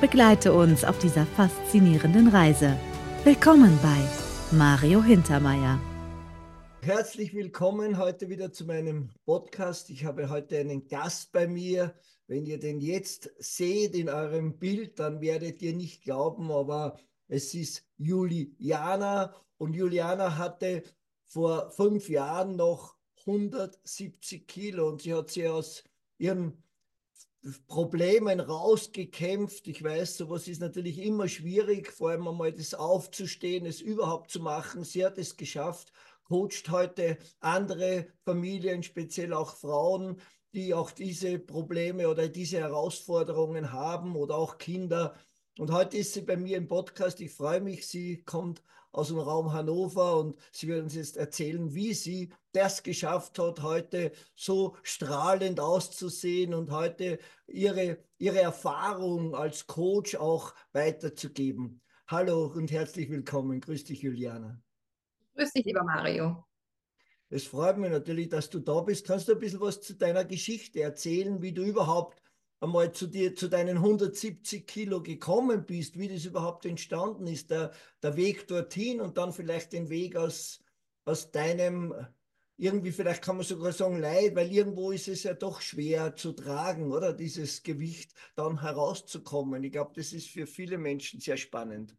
Begleite 0.00 0.54
uns 0.54 0.82
auf 0.82 0.98
dieser 0.98 1.26
faszinierenden 1.26 2.28
Reise. 2.28 2.74
Willkommen 3.22 3.78
bei 3.82 4.56
Mario 4.56 5.02
Hintermeier. 5.02 5.78
Herzlich 6.80 7.34
willkommen 7.34 7.98
heute 7.98 8.30
wieder 8.30 8.50
zu 8.50 8.64
meinem 8.64 9.10
Podcast. 9.26 9.90
Ich 9.90 10.06
habe 10.06 10.30
heute 10.30 10.56
einen 10.56 10.88
Gast 10.88 11.32
bei 11.32 11.46
mir. 11.46 11.94
Wenn 12.28 12.46
ihr 12.46 12.58
den 12.58 12.80
jetzt 12.80 13.30
seht 13.36 13.94
in 13.94 14.08
eurem 14.08 14.58
Bild, 14.58 14.98
dann 14.98 15.20
werdet 15.20 15.60
ihr 15.60 15.74
nicht 15.74 16.02
glauben, 16.02 16.50
aber 16.50 16.98
es 17.28 17.52
ist 17.52 17.86
Juliana 17.98 19.34
und 19.58 19.74
Juliana 19.74 20.38
hatte 20.38 20.82
vor 21.26 21.72
fünf 21.72 22.08
Jahren 22.08 22.56
noch 22.56 22.96
170 23.26 24.48
Kilo 24.48 24.88
und 24.88 25.02
sie 25.02 25.12
hat 25.12 25.28
sie 25.28 25.46
aus 25.46 25.84
ihrem 26.16 26.54
Problemen 27.68 28.40
rausgekämpft. 28.40 29.66
Ich 29.68 29.82
weiß, 29.82 30.18
sowas 30.18 30.46
ist 30.46 30.60
natürlich 30.60 30.98
immer 30.98 31.26
schwierig, 31.26 31.90
vor 31.90 32.10
allem 32.10 32.28
einmal 32.28 32.52
das 32.52 32.74
aufzustehen, 32.74 33.64
es 33.64 33.80
überhaupt 33.80 34.30
zu 34.30 34.40
machen. 34.40 34.84
Sie 34.84 35.04
hat 35.04 35.16
es 35.16 35.36
geschafft, 35.36 35.92
coacht 36.24 36.68
heute 36.68 37.18
andere 37.40 38.08
Familien, 38.24 38.82
speziell 38.82 39.32
auch 39.32 39.56
Frauen, 39.56 40.20
die 40.52 40.74
auch 40.74 40.90
diese 40.90 41.38
Probleme 41.38 42.08
oder 42.08 42.28
diese 42.28 42.58
Herausforderungen 42.58 43.72
haben 43.72 44.16
oder 44.16 44.36
auch 44.36 44.58
Kinder. 44.58 45.14
Und 45.58 45.72
heute 45.72 45.96
ist 45.96 46.12
sie 46.12 46.22
bei 46.22 46.36
mir 46.36 46.58
im 46.58 46.68
Podcast. 46.68 47.20
Ich 47.20 47.32
freue 47.32 47.60
mich, 47.60 47.86
sie 47.86 48.22
kommt 48.22 48.62
aus 48.92 49.08
dem 49.08 49.18
Raum 49.18 49.52
Hannover 49.52 50.18
und 50.18 50.36
sie 50.52 50.68
wird 50.68 50.82
uns 50.82 50.94
jetzt 50.94 51.16
erzählen, 51.16 51.74
wie 51.74 51.94
sie 51.94 52.32
das 52.52 52.82
geschafft 52.82 53.38
hat, 53.38 53.62
heute 53.62 54.12
so 54.34 54.76
strahlend 54.82 55.60
auszusehen 55.60 56.54
und 56.54 56.70
heute 56.70 57.18
ihre, 57.46 57.98
ihre 58.18 58.40
Erfahrung 58.40 59.34
als 59.34 59.66
Coach 59.66 60.16
auch 60.16 60.54
weiterzugeben. 60.72 61.80
Hallo 62.08 62.46
und 62.46 62.72
herzlich 62.72 63.08
willkommen. 63.08 63.60
Grüß 63.60 63.84
dich, 63.84 64.02
Juliana. 64.02 64.60
Grüß 65.36 65.52
dich, 65.52 65.64
lieber 65.64 65.84
Mario. 65.84 66.44
Es 67.28 67.44
freut 67.44 67.78
mich 67.78 67.92
natürlich, 67.92 68.28
dass 68.28 68.50
du 68.50 68.58
da 68.58 68.80
bist. 68.80 69.06
Kannst 69.06 69.28
du 69.28 69.34
ein 69.34 69.38
bisschen 69.38 69.60
was 69.60 69.80
zu 69.80 69.94
deiner 69.94 70.24
Geschichte 70.24 70.82
erzählen, 70.82 71.40
wie 71.40 71.52
du 71.52 71.62
überhaupt 71.62 72.19
einmal 72.60 72.92
zu 72.92 73.06
dir, 73.06 73.34
zu 73.34 73.48
deinen 73.48 73.78
170 73.78 74.66
Kilo 74.66 75.02
gekommen 75.02 75.64
bist, 75.64 75.98
wie 75.98 76.08
das 76.08 76.26
überhaupt 76.26 76.66
entstanden 76.66 77.26
ist, 77.26 77.50
der, 77.50 77.72
der 78.02 78.16
Weg 78.16 78.46
dorthin 78.48 79.00
und 79.00 79.16
dann 79.16 79.32
vielleicht 79.32 79.72
den 79.72 79.88
Weg 79.88 80.16
aus, 80.16 80.62
aus 81.04 81.30
deinem, 81.30 81.94
irgendwie 82.56 82.92
vielleicht 82.92 83.22
kann 83.22 83.36
man 83.36 83.46
sogar 83.46 83.72
sagen 83.72 83.98
Leid, 83.98 84.36
weil 84.36 84.52
irgendwo 84.52 84.90
ist 84.90 85.08
es 85.08 85.22
ja 85.22 85.32
doch 85.32 85.62
schwer 85.62 86.14
zu 86.14 86.32
tragen, 86.32 86.92
oder 86.92 87.14
dieses 87.14 87.62
Gewicht 87.62 88.12
dann 88.34 88.60
herauszukommen. 88.60 89.64
Ich 89.64 89.72
glaube, 89.72 89.92
das 89.96 90.12
ist 90.12 90.28
für 90.28 90.46
viele 90.46 90.76
Menschen 90.76 91.20
sehr 91.20 91.38
spannend. 91.38 91.96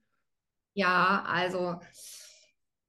Ja, 0.74 1.24
also 1.26 1.80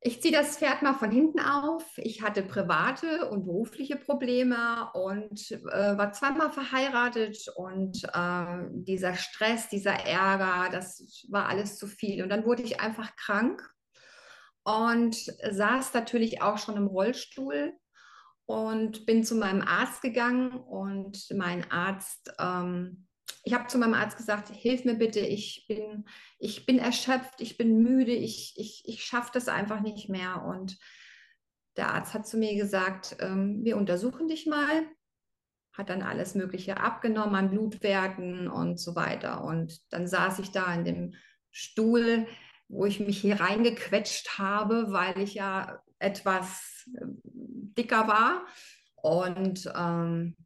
ich 0.05 0.21
ziehe 0.21 0.35
das 0.35 0.59
Pferd 0.59 0.83
mal 0.83 0.95
von 0.95 1.11
hinten 1.11 1.39
auf. 1.39 1.85
Ich 1.97 2.23
hatte 2.23 2.43
private 2.43 3.29
und 3.31 3.45
berufliche 3.45 3.97
Probleme 3.97 4.91
und 4.95 5.53
äh, 5.53 5.97
war 5.97 6.13
zweimal 6.13 6.51
verheiratet 6.51 7.47
und 7.55 8.03
äh, 8.13 8.69
dieser 8.71 9.15
Stress, 9.15 9.69
dieser 9.69 9.93
Ärger, 9.93 10.71
das 10.73 11.25
war 11.31 11.49
alles 11.49 11.79
zu 11.79 11.87
viel. 11.87 12.23
Und 12.23 12.31
dann 12.31 12.45
wurde 12.45 12.63
ich 12.63 12.81
einfach 12.81 13.15
krank 13.15 13.63
und 14.65 15.15
saß 15.15 15.95
natürlich 15.95 16.43
auch 16.43 16.59
schon 16.59 16.77
im 16.77 16.89
Rollstuhl 16.89 17.73
und 18.47 19.07
bin 19.07 19.23
zu 19.23 19.37
meinem 19.37 19.63
Arzt 19.63 20.03
gegangen 20.03 20.53
und 20.53 21.27
mein 21.35 21.71
Arzt 21.71 22.33
ähm, 22.41 23.07
ich 23.45 23.55
habe 23.55 23.67
zu 23.67 23.79
meinem 23.79 23.95
Arzt 23.95 24.17
gesagt, 24.17 24.49
hilf 24.51 24.85
mir 24.85 24.95
bitte, 24.95 25.21
ich 25.21 25.67
bin, 25.69 26.05
ich 26.39 26.65
bin 26.65 26.79
erschöpft, 26.79 27.41
ich 27.41 27.57
bin 27.59 27.83
müde, 27.83 28.13
ich, 28.13 28.55
ich, 28.57 28.83
ich 28.87 29.05
schaffe 29.05 29.31
das 29.35 29.49
einfach 29.49 29.81
nicht 29.81 30.09
mehr. 30.09 30.45
Und 30.45 30.79
der 31.77 31.93
Arzt 31.93 32.15
hat 32.15 32.27
zu 32.27 32.37
mir 32.37 32.55
gesagt, 32.55 33.17
ähm, 33.21 33.65
wir 33.65 33.77
untersuchen 33.77 34.29
dich 34.29 34.47
mal, 34.47 34.87
hat 35.73 35.89
dann 35.89 36.03
alles 36.03 36.35
Mögliche 36.35 36.79
abgenommen 36.79 37.35
an 37.35 37.51
Blutwerten 37.51 38.47
und 38.49 38.79
so 38.79 38.95
weiter. 38.95 39.43
Und 39.43 39.81
dann 39.93 40.07
saß 40.07 40.39
ich 40.39 40.51
da 40.53 40.73
in 40.73 40.85
dem 40.85 41.15
Stuhl, 41.51 42.27
wo 42.69 42.87
ich 42.87 43.01
mich 43.01 43.21
hier 43.21 43.41
reingequetscht 43.41 44.39
habe, 44.39 44.93
weil 44.93 45.19
ich 45.19 45.35
ja 45.35 45.83
etwas 45.99 46.89
ähm, 47.01 47.21
dicker 47.25 48.07
war. 48.07 48.47
Und 48.95 49.71
ähm, 49.75 50.37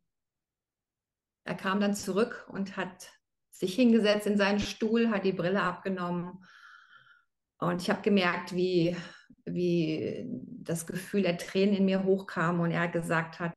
er 1.47 1.55
kam 1.55 1.81
dann 1.81 1.95
zurück 1.95 2.47
und 2.49 2.77
hat 2.77 3.13
sich 3.53 3.75
hingesetzt 3.75 4.27
in 4.27 4.37
seinen 4.37 4.59
Stuhl, 4.61 5.11
hat 5.11 5.25
die 5.25 5.33
Brille 5.33 5.63
abgenommen. 5.63 6.45
Und 7.59 7.81
ich 7.81 7.89
habe 7.89 8.03
gemerkt, 8.03 8.55
wie, 8.55 8.97
wie 9.45 10.27
das 10.29 10.87
Gefühl 10.87 11.23
der 11.23 11.39
Tränen 11.39 11.77
in 11.77 11.85
mir 11.87 12.05
hochkam 12.05 12.61
und 12.61 12.73
er 12.73 12.89
gesagt 12.89 13.41
hat, 13.41 13.55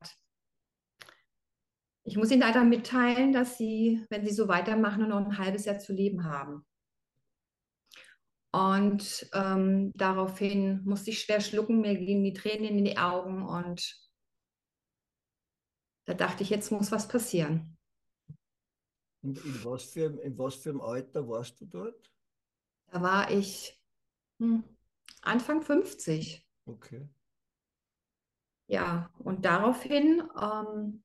ich 2.04 2.16
muss 2.16 2.30
Ihnen 2.30 2.40
leider 2.40 2.64
mitteilen, 2.64 3.32
dass 3.32 3.58
Sie, 3.58 4.06
wenn 4.08 4.24
Sie 4.24 4.32
so 4.32 4.48
weitermachen, 4.48 5.08
nur 5.08 5.20
noch 5.20 5.26
ein 5.26 5.38
halbes 5.38 5.66
Jahr 5.66 5.78
zu 5.78 5.92
leben 5.92 6.24
haben. 6.24 6.64
Und 8.52 9.28
ähm, 9.34 9.92
daraufhin 9.94 10.82
musste 10.84 11.10
ich 11.10 11.20
schwer 11.20 11.40
schlucken, 11.40 11.82
mir 11.82 11.96
gingen 11.96 12.24
die 12.24 12.32
Tränen 12.32 12.78
in 12.78 12.84
die 12.84 12.98
Augen 12.98 13.42
und 13.42 13.96
da 16.06 16.14
dachte 16.14 16.42
ich, 16.42 16.50
jetzt 16.50 16.72
muss 16.72 16.90
was 16.90 17.06
passieren. 17.06 17.76
Und 19.22 19.44
in 19.44 19.64
was 19.64 19.84
für, 19.84 20.06
in 20.22 20.38
was 20.38 20.54
für 20.56 20.70
einem 20.70 20.80
Alter 20.80 21.28
warst 21.28 21.60
du 21.60 21.66
dort? 21.66 22.10
Da 22.86 23.02
war 23.02 23.30
ich 23.30 23.78
hm, 24.38 24.64
Anfang 25.22 25.62
50. 25.62 26.46
Okay. 26.66 27.08
Ja, 28.66 29.10
und 29.18 29.44
daraufhin 29.44 30.22
ähm, 30.40 31.02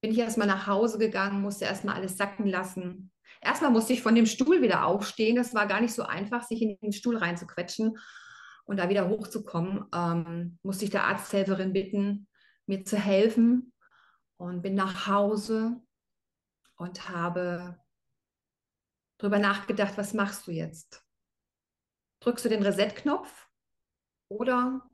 bin 0.00 0.12
ich 0.12 0.18
erstmal 0.18 0.46
nach 0.46 0.66
Hause 0.66 0.98
gegangen, 0.98 1.42
musste 1.42 1.64
erstmal 1.64 1.96
alles 1.96 2.16
sacken 2.16 2.46
lassen. 2.46 3.12
Erstmal 3.40 3.70
musste 3.70 3.92
ich 3.92 4.02
von 4.02 4.14
dem 4.14 4.26
Stuhl 4.26 4.62
wieder 4.62 4.86
aufstehen. 4.86 5.36
Das 5.36 5.54
war 5.54 5.66
gar 5.66 5.80
nicht 5.80 5.92
so 5.92 6.04
einfach, 6.04 6.44
sich 6.44 6.62
in 6.62 6.78
den 6.80 6.92
Stuhl 6.92 7.16
reinzuquetschen 7.16 7.98
und 8.64 8.78
da 8.78 8.88
wieder 8.88 9.08
hochzukommen. 9.08 9.84
Ähm, 9.94 10.58
musste 10.62 10.84
ich 10.84 10.90
der 10.90 11.04
Arzthelferin 11.04 11.72
bitten, 11.72 12.28
mir 12.66 12.84
zu 12.84 12.96
helfen 12.96 13.72
und 14.36 14.62
bin 14.62 14.74
nach 14.74 15.06
Hause 15.06 15.82
und 16.76 17.08
habe 17.08 17.80
darüber 19.18 19.38
nachgedacht, 19.38 19.96
was 19.96 20.14
machst 20.14 20.46
du 20.46 20.52
jetzt? 20.52 21.04
Drückst 22.20 22.44
du 22.44 22.48
den 22.48 22.62
Reset-Knopf 22.62 23.48
oder 24.28 24.88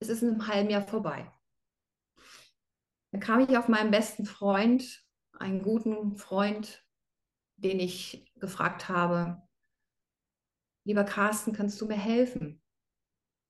ist 0.00 0.10
es 0.10 0.22
in 0.22 0.30
einem 0.30 0.46
halben 0.46 0.70
Jahr 0.70 0.86
vorbei? 0.86 1.32
Dann 3.10 3.20
kam 3.20 3.40
ich 3.40 3.56
auf 3.56 3.68
meinen 3.68 3.90
besten 3.90 4.24
Freund, 4.24 5.04
einen 5.32 5.62
guten 5.62 6.16
Freund, 6.16 6.86
den 7.56 7.78
ich 7.78 8.32
gefragt 8.36 8.88
habe, 8.88 9.42
lieber 10.84 11.04
Carsten, 11.04 11.52
kannst 11.52 11.80
du 11.80 11.86
mir 11.86 11.98
helfen? 11.98 12.62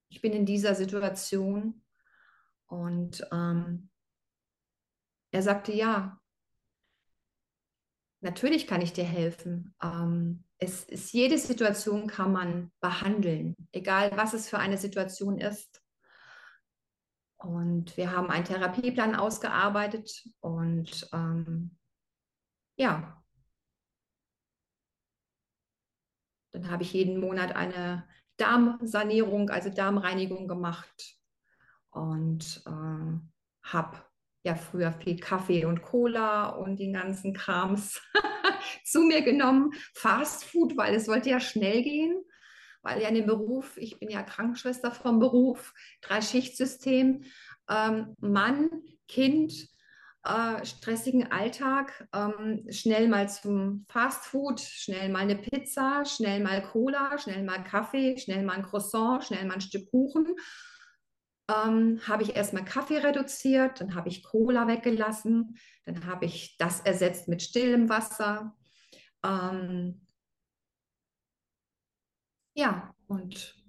Ich 0.09 0.21
bin 0.21 0.33
in 0.33 0.45
dieser 0.45 0.75
Situation 0.75 1.85
und 2.67 3.27
ähm, 3.33 3.91
er 5.31 5.43
sagte, 5.43 5.73
ja, 5.73 6.22
natürlich 8.23 8.67
kann 8.67 8.81
ich 8.81 8.93
dir 8.93 9.05
helfen. 9.05 9.75
Ähm, 9.83 10.45
es 10.59 10.85
ist, 10.85 11.13
jede 11.13 11.39
Situation 11.39 12.07
kann 12.07 12.33
man 12.33 12.73
behandeln, 12.81 13.57
egal 13.73 14.13
was 14.17 14.33
es 14.33 14.49
für 14.49 14.59
eine 14.59 14.79
Situation 14.79 15.39
ist. 15.39 15.83
Und 17.37 17.97
wir 17.97 18.13
haben 18.13 18.31
einen 18.31 18.45
Therapieplan 18.45 19.17
ausgearbeitet 19.17 20.29
und 20.41 21.09
ähm, 21.13 21.77
ja, 22.77 23.21
dann 26.53 26.71
habe 26.71 26.85
ich 26.85 26.93
jeden 26.93 27.19
Monat 27.19 27.57
eine 27.57 28.07
Darmsanierung, 28.37 29.51
also 29.51 29.71
Darmreinigung 29.71 30.47
gemacht 30.47 31.19
und 31.91 32.63
äh, 32.67 33.19
habe 33.63 34.05
ja 34.45 34.55
früher 34.55 34.93
viel 34.93 35.19
Kaffee 35.19 35.65
und 35.65 35.83
Cola 35.83 36.51
und 36.51 36.79
den 36.79 36.93
ganzen 36.93 37.33
Krams 37.33 38.01
zu 38.85 39.03
mir 39.03 39.23
genommen. 39.23 39.73
Fast 39.95 40.45
Food, 40.45 40.77
weil 40.77 40.95
es 40.95 41.07
sollte 41.07 41.31
ja 41.31 41.41
schnell 41.41 41.83
gehen, 41.83 42.23
weil 42.83 43.01
ja 43.01 43.09
in 43.09 43.15
dem 43.15 43.27
Beruf, 43.27 43.77
ich 43.77 43.99
bin 44.01 44.11
ja 44.11 44.23
Krankenschwester 44.23 44.91
vom 44.91 45.21
Beruf, 45.21 45.73
Drei-Schicht-System, 46.01 47.23
ähm, 47.71 48.17
Mann, 48.19 48.69
Kind, 49.07 49.53
äh, 50.25 50.65
stressigen 50.65 51.31
Alltag, 51.31 52.09
ähm, 52.13 52.65
schnell 52.71 53.09
mal 53.09 53.29
zum 53.29 53.87
Fast 53.89 54.27
Food, 54.27 54.61
schnell 54.61 55.09
mal 55.09 55.21
eine 55.21 55.37
Pizza, 55.37 56.05
schnell 56.05 56.41
mal 56.41 56.63
Cola, 56.63 57.17
schnell 57.19 57.45
mal 57.45 57.63
Kaffee, 57.63 58.17
schnell 58.19 58.45
mal 58.45 58.55
ein 58.55 58.63
Croissant, 58.65 59.25
schnell 59.25 59.45
mal 59.45 59.55
ein 59.55 59.61
Stück 59.61 59.89
Kuchen 59.91 60.35
ähm, 61.49 62.01
habe 62.07 62.23
ich 62.23 62.37
erstmal 62.37 62.65
Kaffee 62.65 62.99
reduziert, 62.99 63.81
dann 63.81 63.95
habe 63.95 64.09
ich 64.09 64.23
Cola 64.23 64.67
weggelassen, 64.67 65.59
dann 65.85 66.07
habe 66.07 66.27
ich 66.27 66.57
das 66.57 66.81
ersetzt 66.81 67.29
mit 67.29 67.43
stillem 67.43 67.89
Wasser. 67.89 68.57
Ähm, 69.25 70.07
ja, 72.55 72.95
und 73.07 73.63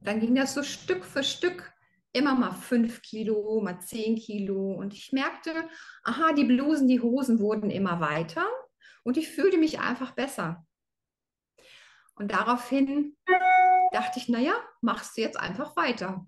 dann 0.00 0.20
ging 0.20 0.34
das 0.34 0.54
so 0.54 0.62
Stück 0.62 1.04
für 1.04 1.22
Stück, 1.22 1.72
immer 2.12 2.34
mal 2.34 2.52
fünf 2.52 3.02
Kilo, 3.02 3.60
mal 3.62 3.80
zehn 3.80 4.16
Kilo. 4.16 4.72
Und 4.72 4.94
ich 4.94 5.12
merkte, 5.12 5.68
aha, 6.02 6.32
die 6.32 6.44
Blusen, 6.44 6.88
die 6.88 7.00
Hosen 7.00 7.38
wurden 7.38 7.70
immer 7.70 8.00
weiter 8.00 8.46
und 9.04 9.16
ich 9.16 9.28
fühlte 9.28 9.58
mich 9.58 9.78
einfach 9.78 10.12
besser. 10.12 10.66
Und 12.14 12.32
daraufhin 12.32 13.16
dachte 13.92 14.18
ich, 14.18 14.28
naja, 14.28 14.54
machst 14.80 15.16
du 15.16 15.22
jetzt 15.22 15.38
einfach 15.38 15.76
weiter 15.76 16.26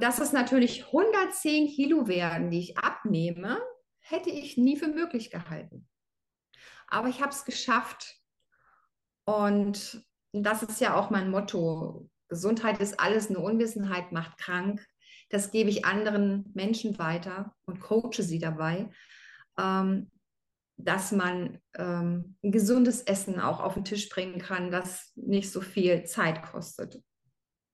dass 0.00 0.18
es 0.18 0.32
natürlich 0.32 0.86
110 0.86 1.68
Kilo 1.68 2.08
werden, 2.08 2.50
die 2.50 2.58
ich 2.58 2.78
abnehme, 2.78 3.60
hätte 4.00 4.30
ich 4.30 4.56
nie 4.56 4.76
für 4.76 4.88
möglich 4.88 5.30
gehalten. 5.30 5.88
Aber 6.88 7.08
ich 7.08 7.20
habe 7.20 7.30
es 7.30 7.44
geschafft. 7.44 8.16
Und 9.24 10.04
das 10.32 10.62
ist 10.62 10.80
ja 10.80 10.94
auch 10.96 11.10
mein 11.10 11.30
Motto. 11.30 12.10
Gesundheit 12.28 12.80
ist 12.80 12.98
alles, 12.98 13.28
eine 13.28 13.38
Unwissenheit 13.38 14.12
macht 14.12 14.38
krank. 14.38 14.84
Das 15.28 15.52
gebe 15.52 15.70
ich 15.70 15.84
anderen 15.84 16.50
Menschen 16.54 16.98
weiter 16.98 17.54
und 17.64 17.80
coache 17.80 18.22
sie 18.22 18.40
dabei, 18.40 18.90
ähm, 19.58 20.10
dass 20.76 21.12
man 21.12 21.60
ähm, 21.76 22.36
ein 22.42 22.50
gesundes 22.50 23.02
Essen 23.02 23.38
auch 23.38 23.60
auf 23.60 23.74
den 23.74 23.84
Tisch 23.84 24.08
bringen 24.08 24.40
kann, 24.40 24.70
das 24.70 25.12
nicht 25.14 25.52
so 25.52 25.60
viel 25.60 26.04
Zeit 26.04 26.42
kostet. 26.42 27.00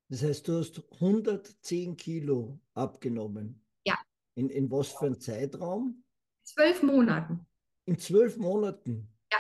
Das 0.08 0.22
heißt, 0.22 0.46
du 0.46 0.58
hast 0.58 0.82
110 1.00 1.96
Kilo 1.96 2.60
abgenommen. 2.74 3.64
Ja. 3.84 3.98
In, 4.34 4.50
in 4.50 4.70
was 4.70 4.88
für 4.88 5.06
einem 5.06 5.20
Zeitraum? 5.20 6.04
Zwölf 6.44 6.82
Monaten. 6.82 7.46
In 7.86 7.98
zwölf 7.98 8.36
Monaten? 8.36 9.08
Ja. 9.32 9.38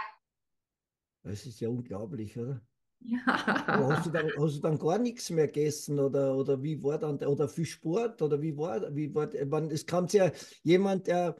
Das 1.22 1.46
ist 1.46 1.60
ja 1.60 1.68
unglaublich, 1.68 2.36
oder? 2.36 2.60
Ja. 3.00 3.18
Aber 3.66 3.96
hast, 3.96 4.06
du 4.06 4.10
dann, 4.10 4.30
hast 4.36 4.56
du 4.56 4.60
dann 4.60 4.78
gar 4.78 4.98
nichts 4.98 5.30
mehr 5.30 5.46
gegessen 5.46 6.00
oder, 6.00 6.36
oder 6.36 6.60
wie 6.62 6.82
war 6.82 6.98
dann, 6.98 7.18
oder 7.18 7.48
viel 7.48 7.66
Sport 7.66 8.20
oder 8.22 8.40
wie 8.40 8.56
war, 8.56 8.94
wie 8.94 9.14
war, 9.14 9.28
man, 9.46 9.70
es 9.70 9.86
kann 9.86 10.08
ja 10.10 10.32
jemand, 10.62 11.06
der, 11.06 11.36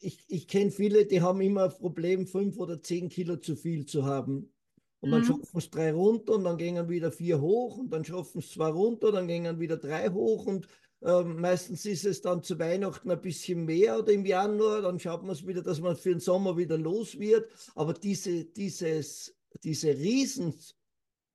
ich, 0.00 0.24
ich 0.28 0.48
kenne 0.48 0.70
viele, 0.70 1.06
die 1.06 1.20
haben 1.20 1.40
immer 1.40 1.64
ein 1.64 1.70
Problem, 1.70 2.26
fünf 2.26 2.58
oder 2.58 2.82
zehn 2.82 3.08
Kilo 3.08 3.36
zu 3.36 3.54
viel 3.54 3.86
zu 3.86 4.04
haben. 4.04 4.52
Und 5.00 5.12
dann 5.12 5.20
mhm. 5.20 5.26
schaffen 5.26 5.58
es 5.58 5.70
drei 5.70 5.92
runter 5.92 6.32
und 6.34 6.44
dann 6.44 6.58
gehen 6.58 6.88
wieder 6.88 7.12
vier 7.12 7.40
hoch 7.40 7.78
und 7.78 7.90
dann 7.90 8.04
schaffen 8.04 8.38
es 8.40 8.50
zwei 8.50 8.68
runter, 8.68 9.12
dann 9.12 9.28
gehen 9.28 9.60
wieder 9.60 9.76
drei 9.76 10.08
hoch 10.10 10.46
und 10.46 10.66
äh, 11.02 11.22
meistens 11.22 11.86
ist 11.86 12.04
es 12.04 12.20
dann 12.20 12.42
zu 12.42 12.58
Weihnachten 12.58 13.10
ein 13.10 13.20
bisschen 13.20 13.64
mehr 13.64 13.98
oder 13.98 14.12
im 14.12 14.26
Januar, 14.26 14.82
dann 14.82 14.98
schaut 14.98 15.22
man 15.22 15.30
es 15.30 15.46
wieder, 15.46 15.62
dass 15.62 15.80
man 15.80 15.96
für 15.96 16.10
den 16.10 16.20
Sommer 16.20 16.56
wieder 16.56 16.76
los 16.76 17.18
wird. 17.18 17.48
Aber 17.76 17.94
diese, 17.94 18.44
dieses, 18.44 19.36
diese 19.62 19.90
Riesen 19.90 20.54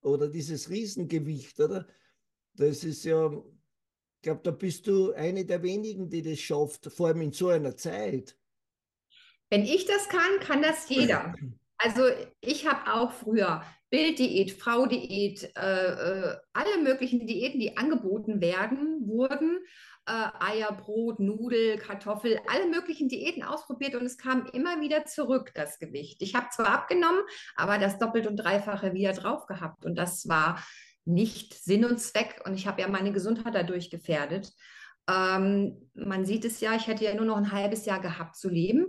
oder 0.02 0.28
dieses 0.28 0.70
Riesengewicht, 0.70 1.60
oder? 1.60 1.88
Das 2.56 2.84
ist 2.84 3.06
ja, 3.06 3.32
ich 3.32 4.22
glaube, 4.22 4.42
da 4.44 4.52
bist 4.52 4.86
du 4.88 5.14
eine 5.14 5.46
der 5.46 5.64
wenigen, 5.64 6.10
die 6.10 6.22
das 6.22 6.40
schafft, 6.40 6.92
vor 6.92 7.08
allem 7.08 7.22
in 7.22 7.32
so 7.32 7.48
einer 7.48 7.76
Zeit. 7.78 8.38
Wenn 9.50 9.64
ich 9.64 9.86
das 9.86 10.10
kann, 10.10 10.40
kann 10.42 10.62
das 10.62 10.90
jeder. 10.90 11.34
Also 11.78 12.04
ich 12.42 12.68
habe 12.68 12.94
auch 12.94 13.12
früher 13.12 13.64
Bilddiät, 13.90 14.52
Fraudiät, 14.52 15.52
äh, 15.56 15.86
äh, 15.86 16.36
alle 16.54 16.82
möglichen 16.82 17.28
Diäten, 17.28 17.60
die 17.60 17.78
angeboten 17.78 18.42
werden, 18.42 19.08
wurden. 19.08 19.60
Äh, 20.08 20.30
Eier, 20.40 20.72
Brot, 20.72 21.20
Nudel, 21.20 21.78
Kartoffel, 21.78 22.40
alle 22.48 22.68
möglichen 22.68 23.08
Diäten 23.08 23.44
ausprobiert 23.44 23.96
und 23.96 24.04
es 24.04 24.18
kam 24.18 24.48
immer 24.48 24.82
wieder 24.82 25.06
zurück, 25.06 25.52
das 25.54 25.80
Gewicht. 25.80 26.22
Ich 26.22 26.36
habe 26.36 26.48
zwar 26.50 26.70
abgenommen, 26.70 27.22
aber 27.56 27.78
das 27.78 28.00
doppelt 28.00 28.28
und 28.28 28.38
dreifache 28.38 28.94
wieder 28.94 29.14
drauf 29.14 29.46
gehabt 29.46 29.86
und 29.86 29.96
das 29.96 30.28
war 30.28 30.62
nicht 31.06 31.54
Sinn 31.54 31.86
und 31.86 32.00
Zweck 32.00 32.42
und 32.46 32.56
ich 32.56 32.68
habe 32.68 32.82
ja 32.82 32.88
meine 32.88 33.14
Gesundheit 33.14 33.56
dadurch 33.56 33.90
gefährdet. 33.92 34.52
Ähm, 35.10 35.90
man 35.94 36.26
sieht 36.26 36.46
es 36.46 36.60
ja, 36.62 36.76
ich 36.76 36.88
hätte 36.88 37.06
ja 37.06 37.14
nur 37.14 37.26
noch 37.26 37.38
ein 37.38 37.52
halbes 37.52 37.86
Jahr 37.86 38.02
gehabt 38.02 38.36
zu 38.36 38.50
leben. 38.50 38.88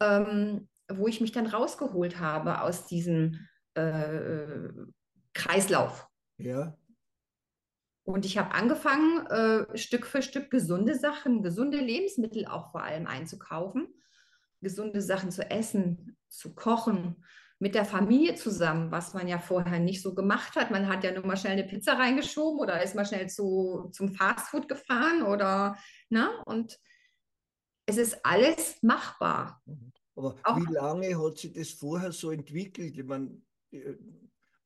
Ähm, 0.00 0.68
wo 0.92 1.06
ich 1.06 1.20
mich 1.20 1.32
dann 1.32 1.46
rausgeholt 1.46 2.18
habe 2.18 2.60
aus 2.62 2.86
diesem 2.86 3.46
äh, 3.74 4.68
Kreislauf. 5.32 6.08
Ja. 6.38 6.76
Und 8.04 8.26
ich 8.26 8.36
habe 8.36 8.54
angefangen, 8.54 9.26
äh, 9.26 9.78
Stück 9.78 10.06
für 10.06 10.22
Stück 10.22 10.50
gesunde 10.50 10.94
Sachen, 10.94 11.42
gesunde 11.42 11.78
Lebensmittel 11.78 12.46
auch 12.46 12.70
vor 12.70 12.82
allem 12.82 13.06
einzukaufen, 13.06 13.88
gesunde 14.60 15.00
Sachen 15.00 15.30
zu 15.30 15.50
essen, 15.50 16.16
zu 16.28 16.54
kochen, 16.54 17.24
mit 17.58 17.74
der 17.74 17.86
Familie 17.86 18.34
zusammen, 18.34 18.90
was 18.90 19.14
man 19.14 19.26
ja 19.26 19.38
vorher 19.38 19.78
nicht 19.78 20.02
so 20.02 20.14
gemacht 20.14 20.54
hat. 20.54 20.70
Man 20.70 20.86
hat 20.86 21.02
ja 21.02 21.12
nur 21.12 21.24
mal 21.24 21.36
schnell 21.36 21.54
eine 21.54 21.64
Pizza 21.64 21.94
reingeschoben 21.94 22.60
oder 22.60 22.82
ist 22.82 22.94
mal 22.94 23.06
schnell 23.06 23.28
zu, 23.30 23.88
zum 23.92 24.14
Fastfood 24.14 24.68
gefahren 24.68 25.22
oder, 25.22 25.78
ne? 26.10 26.28
Und 26.44 26.78
es 27.86 27.96
ist 27.96 28.26
alles 28.26 28.82
machbar. 28.82 29.62
Mhm. 29.64 29.93
Aber 30.16 30.36
auch 30.44 30.56
wie 30.56 30.72
lange 30.72 31.22
hat 31.22 31.38
sich 31.38 31.52
das 31.52 31.70
vorher 31.70 32.12
so 32.12 32.30
entwickelt? 32.30 32.96
Ich 32.96 33.04
meine, 33.04 33.40
äh, 33.72 33.94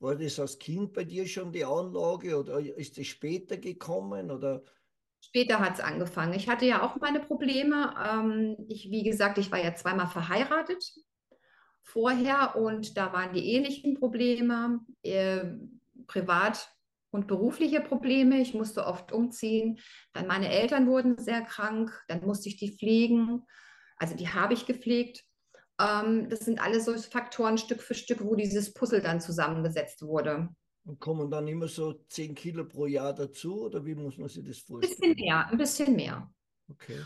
war 0.00 0.14
das 0.14 0.38
als 0.38 0.58
Kind 0.58 0.92
bei 0.92 1.04
dir 1.04 1.26
schon 1.26 1.52
die 1.52 1.64
Anlage 1.64 2.38
oder 2.38 2.60
ist 2.60 2.98
es 2.98 3.06
später 3.06 3.56
gekommen? 3.56 4.30
Oder? 4.30 4.62
Später 5.20 5.58
hat 5.58 5.74
es 5.74 5.80
angefangen. 5.80 6.34
Ich 6.34 6.48
hatte 6.48 6.66
ja 6.66 6.82
auch 6.82 6.96
meine 7.00 7.20
Probleme. 7.20 7.94
Ähm, 8.06 8.56
ich, 8.68 8.90
wie 8.90 9.02
gesagt, 9.02 9.38
ich 9.38 9.50
war 9.50 9.62
ja 9.62 9.74
zweimal 9.74 10.06
verheiratet 10.06 10.84
vorher 11.82 12.54
und 12.56 12.96
da 12.96 13.12
waren 13.12 13.32
die 13.32 13.52
ähnlichen 13.54 13.94
Probleme, 13.94 14.81
äh, 15.02 15.44
privat 16.06 16.70
und 17.10 17.26
berufliche 17.26 17.81
Probleme. 17.81 18.40
Ich 18.40 18.55
musste 18.55 18.86
oft 18.86 19.10
umziehen. 19.10 19.81
Dann 20.12 20.26
meine 20.26 20.50
Eltern 20.50 20.86
wurden 20.86 21.19
sehr 21.19 21.43
krank, 21.43 21.90
dann 22.06 22.24
musste 22.24 22.50
ich 22.50 22.56
die 22.56 22.76
pflegen. 22.76 23.43
Also 23.96 24.14
die 24.14 24.28
habe 24.28 24.55
ich 24.55 24.67
gepflegt. 24.67 25.24
Ähm, 25.81 26.29
das 26.29 26.41
sind 26.41 26.61
alles 26.61 26.85
so 26.85 26.97
Faktoren 26.97 27.58
Stück 27.58 27.82
für 27.82 27.94
Stück, 27.94 28.25
wo 28.25 28.35
dieses 28.35 28.75
Puzzle 28.75 29.01
dann 29.01 29.20
zusammengesetzt 29.20 30.03
wurde. 30.03 30.49
Und 30.85 31.01
kommen 31.01 31.31
dann 31.31 31.47
immer 31.47 31.69
so 31.69 31.93
10 32.08 32.35
Kilo 32.35 32.65
pro 32.65 32.87
Jahr 32.87 33.13
dazu 33.15 33.65
oder 33.65 33.85
wie 33.85 33.94
muss 33.94 34.17
man 34.17 34.29
sich 34.29 34.47
das 34.47 34.58
vorstellen? 34.58 34.93
Ein 34.93 35.01
bisschen 35.01 35.25
mehr, 35.25 35.47
ein 35.49 35.58
bisschen 35.58 35.97
mehr. 35.97 36.31
Okay. 36.70 37.03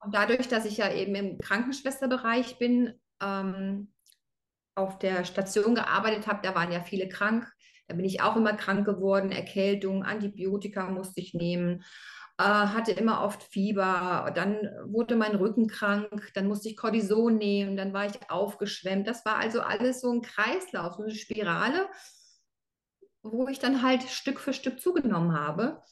Und 0.00 0.14
dadurch, 0.14 0.48
dass 0.48 0.64
ich 0.64 0.76
ja 0.76 0.92
eben 0.92 1.14
im 1.14 1.38
Krankenschwesterbereich 1.38 2.58
bin, 2.58 2.92
ähm, 3.22 3.92
auf 4.74 4.98
der 4.98 5.24
Station 5.24 5.74
gearbeitet 5.74 6.26
habe, 6.26 6.40
da 6.42 6.54
waren 6.54 6.72
ja 6.72 6.80
viele 6.80 7.08
krank. 7.08 7.50
Da 7.88 7.94
bin 7.94 8.04
ich 8.04 8.22
auch 8.22 8.36
immer 8.36 8.54
krank 8.54 8.86
geworden, 8.86 9.32
Erkältung, 9.32 10.02
Antibiotika 10.02 10.88
musste 10.88 11.20
ich 11.20 11.34
nehmen 11.34 11.84
hatte 12.44 12.92
immer 12.92 13.22
oft 13.22 13.42
Fieber, 13.42 14.32
dann 14.34 14.68
wurde 14.86 15.16
mein 15.16 15.34
Rücken 15.36 15.68
krank, 15.68 16.30
dann 16.34 16.46
musste 16.46 16.68
ich 16.68 16.76
Cortison 16.76 17.36
nehmen, 17.36 17.76
dann 17.76 17.92
war 17.92 18.06
ich 18.06 18.30
aufgeschwemmt. 18.30 19.06
Das 19.06 19.24
war 19.24 19.36
also 19.36 19.60
alles 19.60 20.00
so 20.00 20.12
ein 20.12 20.22
Kreislauf, 20.22 20.94
so 20.94 21.02
eine 21.02 21.14
Spirale, 21.14 21.88
wo 23.22 23.48
ich 23.48 23.58
dann 23.58 23.82
halt 23.82 24.02
Stück 24.04 24.40
für 24.40 24.52
Stück 24.52 24.80
zugenommen 24.80 25.38
habe. 25.38 25.82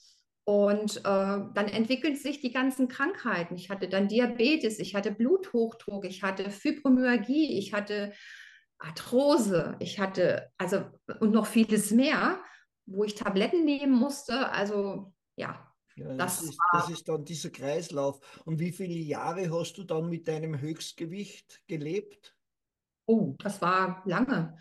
Und 0.45 0.99
äh, 0.99 1.03
dann 1.05 1.69
entwickelten 1.69 2.19
sich 2.19 2.41
die 2.41 2.53
ganzen 2.53 2.89
Krankheiten. 2.89 3.55
Ich 3.55 3.71
hatte 3.71 3.89
dann 3.89 4.09
Diabetes, 4.09 4.79
ich 4.79 4.95
hatte 4.95 5.13
Bluthochdruck, 5.13 6.05
ich 6.05 6.23
hatte 6.23 6.51
Fibromyalgie, 6.51 7.59
ich 7.59 7.73
hatte 7.73 8.13
Arthrose, 8.79 9.77
ich 9.79 10.01
hatte 10.01 10.51
also 10.59 10.85
und 11.21 11.33
noch 11.33 11.47
vieles 11.47 11.91
mehr, 11.93 12.43
wo 12.87 13.05
ich 13.05 13.15
Tabletten 13.15 13.65
nehmen 13.65 13.93
musste. 13.93 14.51
Also 14.51 15.13
ja, 15.37 15.70
ja, 16.01 16.15
das, 16.15 16.39
das, 16.39 16.49
ist, 16.49 16.59
das 16.73 16.91
ist 16.91 17.09
dann 17.09 17.25
dieser 17.25 17.51
Kreislauf. 17.51 18.21
Und 18.47 18.59
wie 18.59 18.73
viele 18.73 18.95
Jahre 18.95 19.51
hast 19.51 19.75
du 19.75 19.85
dann 19.85 20.09
mit 20.09 20.29
deinem 20.29 20.59
Höchstgewicht 20.59 21.63
gelebt? 21.67 22.35
Oh, 23.07 23.35
das 23.39 23.61
war 23.61 24.03
lange. 24.07 24.57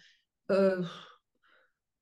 Äh, 0.47 0.83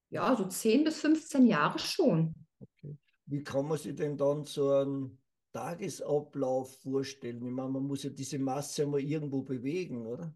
ja, 0.09 0.35
so 0.35 0.45
10 0.45 0.85
bis 0.85 1.01
15 1.01 1.45
Jahre 1.45 1.77
schon. 1.77 2.33
Okay. 2.59 2.97
Wie 3.25 3.43
kann 3.43 3.67
man 3.67 3.77
sich 3.77 3.95
denn 3.95 4.17
dann 4.17 4.45
so 4.45 4.71
einen 4.71 5.21
Tagesablauf 5.51 6.81
vorstellen? 6.81 7.45
Ich 7.45 7.51
meine, 7.51 7.69
man 7.69 7.83
muss 7.83 8.03
ja 8.03 8.09
diese 8.09 8.39
Masse 8.39 8.87
mal 8.87 9.01
irgendwo 9.01 9.43
bewegen, 9.43 10.07
oder? 10.07 10.33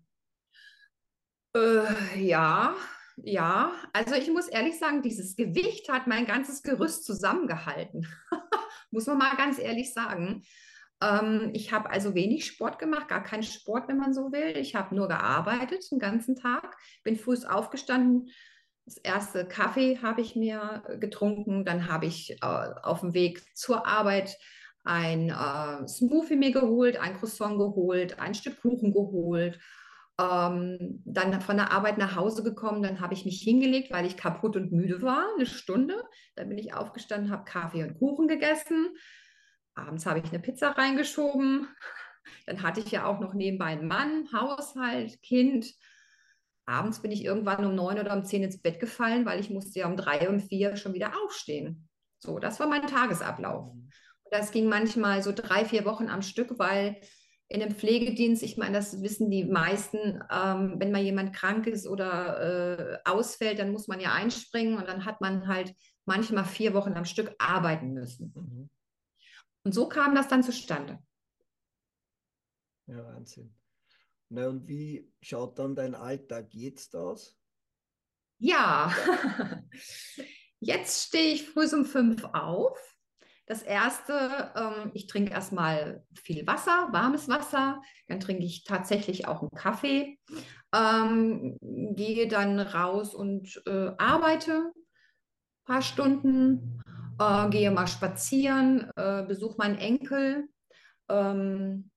Äh, 1.55 2.23
ja, 2.23 2.75
ja. 3.15 3.71
Also 3.93 4.13
ich 4.15 4.29
muss 4.29 4.47
ehrlich 4.47 4.77
sagen, 4.77 5.01
dieses 5.01 5.35
Gewicht 5.35 5.89
hat 5.89 6.05
mein 6.05 6.25
ganzes 6.25 6.61
Gerüst 6.61 7.05
zusammengehalten. 7.05 8.05
muss 8.91 9.07
man 9.07 9.17
mal 9.17 9.35
ganz 9.35 9.59
ehrlich 9.59 9.93
sagen. 9.93 10.43
Ähm, 11.01 11.49
ich 11.53 11.71
habe 11.71 11.89
also 11.89 12.13
wenig 12.13 12.45
Sport 12.45 12.79
gemacht, 12.79 13.07
gar 13.07 13.23
keinen 13.23 13.43
Sport, 13.43 13.87
wenn 13.87 13.97
man 13.97 14.13
so 14.13 14.31
will. 14.31 14.57
Ich 14.57 14.75
habe 14.75 14.95
nur 14.95 15.07
gearbeitet 15.07 15.89
den 15.91 15.99
ganzen 15.99 16.35
Tag, 16.35 16.77
bin 17.03 17.17
früh 17.17 17.35
aufgestanden. 17.47 18.29
Das 18.85 18.97
erste 18.97 19.47
Kaffee 19.47 19.99
habe 20.01 20.21
ich 20.21 20.35
mir 20.35 20.83
getrunken, 20.99 21.65
dann 21.65 21.87
habe 21.87 22.05
ich 22.05 22.31
äh, 22.41 22.45
auf 22.83 23.01
dem 23.01 23.13
Weg 23.13 23.43
zur 23.55 23.85
Arbeit 23.85 24.37
ein 24.83 25.29
äh, 25.29 25.87
Smoothie 25.87 26.35
mir 26.35 26.51
geholt, 26.51 26.97
ein 26.97 27.15
Croissant 27.17 27.57
geholt, 27.57 28.19
ein 28.19 28.33
Stück 28.33 28.61
Kuchen 28.61 28.93
geholt. 28.93 29.59
Ähm, 30.21 31.01
dann 31.05 31.41
von 31.41 31.57
der 31.57 31.71
Arbeit 31.71 31.97
nach 31.97 32.15
Hause 32.15 32.43
gekommen, 32.43 32.83
dann 32.83 32.99
habe 32.99 33.13
ich 33.13 33.25
mich 33.25 33.41
hingelegt, 33.41 33.91
weil 33.91 34.05
ich 34.05 34.17
kaputt 34.17 34.55
und 34.55 34.71
müde 34.71 35.01
war, 35.01 35.27
eine 35.35 35.45
Stunde. 35.45 36.03
Dann 36.35 36.49
bin 36.49 36.57
ich 36.57 36.73
aufgestanden, 36.73 37.31
habe 37.31 37.45
Kaffee 37.45 37.83
und 37.83 37.97
Kuchen 37.97 38.27
gegessen. 38.27 38.89
Abends 39.73 40.05
habe 40.05 40.19
ich 40.19 40.29
eine 40.29 40.39
Pizza 40.39 40.69
reingeschoben. 40.71 41.67
Dann 42.45 42.61
hatte 42.61 42.81
ich 42.81 42.91
ja 42.91 43.05
auch 43.05 43.19
noch 43.19 43.33
nebenbei 43.33 43.67
einen 43.67 43.87
Mann, 43.87 44.27
Haushalt, 44.31 45.21
Kind. 45.23 45.73
Abends 46.65 47.01
bin 47.01 47.11
ich 47.11 47.23
irgendwann 47.23 47.65
um 47.65 47.73
neun 47.73 47.97
oder 47.97 48.13
um 48.13 48.23
zehn 48.23 48.43
ins 48.43 48.61
Bett 48.61 48.79
gefallen, 48.79 49.25
weil 49.25 49.39
ich 49.39 49.49
musste 49.49 49.79
ja 49.79 49.87
um 49.87 49.97
drei, 49.97 50.29
um 50.29 50.39
vier 50.39 50.75
schon 50.75 50.93
wieder 50.93 51.13
aufstehen. 51.23 51.89
So, 52.19 52.37
das 52.37 52.59
war 52.59 52.67
mein 52.67 52.85
Tagesablauf. 52.85 53.73
Mhm. 53.73 53.89
Das 54.29 54.51
ging 54.51 54.69
manchmal 54.69 55.23
so 55.23 55.31
drei, 55.33 55.65
vier 55.65 55.83
Wochen 55.83 56.07
am 56.07 56.21
Stück, 56.21 56.59
weil 56.59 57.01
in 57.51 57.61
einem 57.61 57.75
Pflegedienst, 57.75 58.43
ich 58.43 58.55
meine, 58.55 58.77
das 58.77 59.01
wissen 59.01 59.29
die 59.29 59.43
meisten, 59.43 60.23
ähm, 60.31 60.75
wenn 60.77 60.91
mal 60.91 61.01
jemand 61.01 61.35
krank 61.35 61.67
ist 61.67 61.85
oder 61.85 63.01
äh, 63.03 63.09
ausfällt, 63.09 63.59
dann 63.59 63.73
muss 63.73 63.89
man 63.89 63.99
ja 63.99 64.13
einspringen 64.13 64.77
und 64.77 64.87
dann 64.87 65.03
hat 65.03 65.19
man 65.19 65.47
halt 65.47 65.75
manchmal 66.05 66.45
vier 66.45 66.73
Wochen 66.73 66.93
am 66.93 67.03
Stück 67.03 67.35
arbeiten 67.39 67.91
müssen. 67.93 68.33
Mhm. 68.33 68.69
Und 69.63 69.73
so 69.73 69.89
kam 69.89 70.15
das 70.15 70.29
dann 70.29 70.43
zustande. 70.43 71.03
Ja, 72.87 73.03
Wahnsinn. 73.05 73.53
Na, 74.29 74.47
und 74.47 74.65
wie 74.69 75.11
schaut 75.21 75.59
dann 75.59 75.75
dein 75.75 75.93
Alltag 75.93 76.53
jetzt 76.53 76.95
aus? 76.95 77.37
Ja, 78.39 78.95
jetzt 80.61 81.07
stehe 81.07 81.33
ich 81.33 81.49
früh 81.49 81.67
um 81.75 81.83
fünf 81.83 82.23
auf 82.23 82.79
das 83.45 83.63
erste, 83.63 84.51
ähm, 84.55 84.91
ich 84.93 85.07
trinke 85.07 85.31
erstmal 85.31 86.03
viel 86.13 86.45
Wasser, 86.47 86.89
warmes 86.91 87.27
Wasser, 87.27 87.81
dann 88.07 88.19
trinke 88.19 88.45
ich 88.45 88.63
tatsächlich 88.63 89.27
auch 89.27 89.41
einen 89.41 89.51
Kaffee, 89.51 90.19
ähm, 90.73 91.57
gehe 91.61 92.27
dann 92.27 92.59
raus 92.59 93.13
und 93.13 93.61
äh, 93.65 93.91
arbeite 93.97 94.71
ein 94.71 95.65
paar 95.65 95.81
Stunden, 95.81 96.81
äh, 97.19 97.49
gehe 97.49 97.71
mal 97.71 97.87
spazieren, 97.87 98.89
äh, 98.95 99.23
besuche 99.23 99.57
meinen 99.57 99.77
Enkel, 99.77 100.47
ähm, 101.09 101.91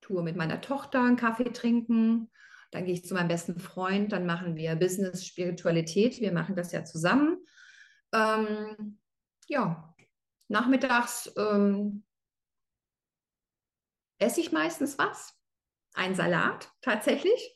tue 0.00 0.22
mit 0.22 0.36
meiner 0.36 0.60
Tochter 0.60 1.02
einen 1.02 1.16
Kaffee 1.16 1.52
trinken. 1.52 2.30
Dann 2.70 2.84
gehe 2.84 2.94
ich 2.94 3.04
zu 3.04 3.14
meinem 3.14 3.28
besten 3.28 3.58
Freund, 3.60 4.12
dann 4.12 4.26
machen 4.26 4.56
wir 4.56 4.74
Business, 4.74 5.24
Spiritualität. 5.24 6.20
Wir 6.20 6.32
machen 6.32 6.56
das 6.56 6.72
ja 6.72 6.84
zusammen. 6.84 7.38
Ähm, 8.12 8.98
ja, 9.46 9.93
Nachmittags 10.48 11.32
ähm, 11.36 12.04
esse 14.18 14.40
ich 14.40 14.52
meistens 14.52 14.98
was, 14.98 15.38
ein 15.94 16.14
Salat 16.14 16.70
tatsächlich. 16.80 17.54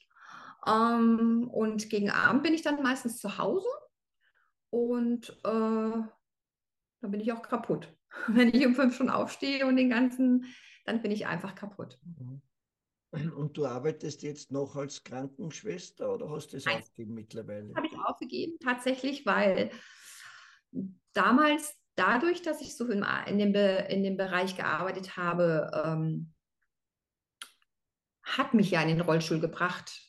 Ähm, 0.66 1.48
und 1.50 1.88
gegen 1.90 2.10
Abend 2.10 2.42
bin 2.42 2.54
ich 2.54 2.62
dann 2.62 2.82
meistens 2.82 3.18
zu 3.18 3.38
Hause 3.38 3.68
und 4.70 5.30
äh, 5.44 6.02
dann 7.00 7.10
bin 7.10 7.20
ich 7.20 7.32
auch 7.32 7.42
kaputt. 7.42 7.94
Wenn 8.26 8.54
ich 8.54 8.66
um 8.66 8.74
fünf 8.74 8.96
schon 8.96 9.10
aufstehe 9.10 9.66
und 9.66 9.76
den 9.76 9.90
ganzen, 9.90 10.46
dann 10.84 11.02
bin 11.02 11.10
ich 11.10 11.26
einfach 11.26 11.54
kaputt. 11.54 11.98
Mhm. 12.02 12.42
Und 13.10 13.56
du 13.56 13.64
arbeitest 13.64 14.22
jetzt 14.22 14.52
noch 14.52 14.76
als 14.76 15.02
Krankenschwester 15.02 16.12
oder 16.12 16.28
hast 16.28 16.52
du 16.52 16.58
es 16.58 16.66
aufgegeben 16.66 17.14
mittlerweile? 17.14 17.74
Habe 17.74 17.86
ich 17.86 17.96
aufgegeben, 18.04 18.58
tatsächlich, 18.60 19.24
weil 19.24 19.70
damals 21.14 21.77
dadurch, 21.98 22.42
dass 22.42 22.60
ich 22.60 22.76
so 22.76 22.86
in, 22.88 23.04
in, 23.26 23.38
dem, 23.38 23.54
in 23.54 24.02
dem 24.02 24.16
Bereich 24.16 24.56
gearbeitet 24.56 25.16
habe, 25.16 25.70
ähm, 25.84 26.32
hat 28.22 28.54
mich 28.54 28.70
ja 28.70 28.82
in 28.82 28.88
den 28.88 29.00
Rollstuhl 29.00 29.40
gebracht. 29.40 30.04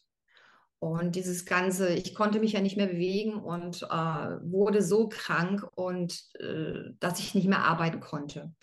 Und 0.80 1.16
dieses 1.16 1.46
Ganze, 1.46 1.94
ich 1.94 2.16
konnte 2.16 2.40
mich 2.40 2.54
ja 2.54 2.62
nicht 2.62 2.78
mehr 2.78 2.88
bewegen 2.88 3.34
und 3.34 3.84
äh, 3.84 3.88
wurde 3.88 4.82
so 4.82 5.10
krank 5.10 5.68
und 5.76 6.24
äh, 6.40 6.92
dass 7.00 7.20
ich 7.20 7.36
nicht 7.36 7.48
mehr 7.48 7.66
arbeiten 7.66 8.00
konnte. 8.00 8.54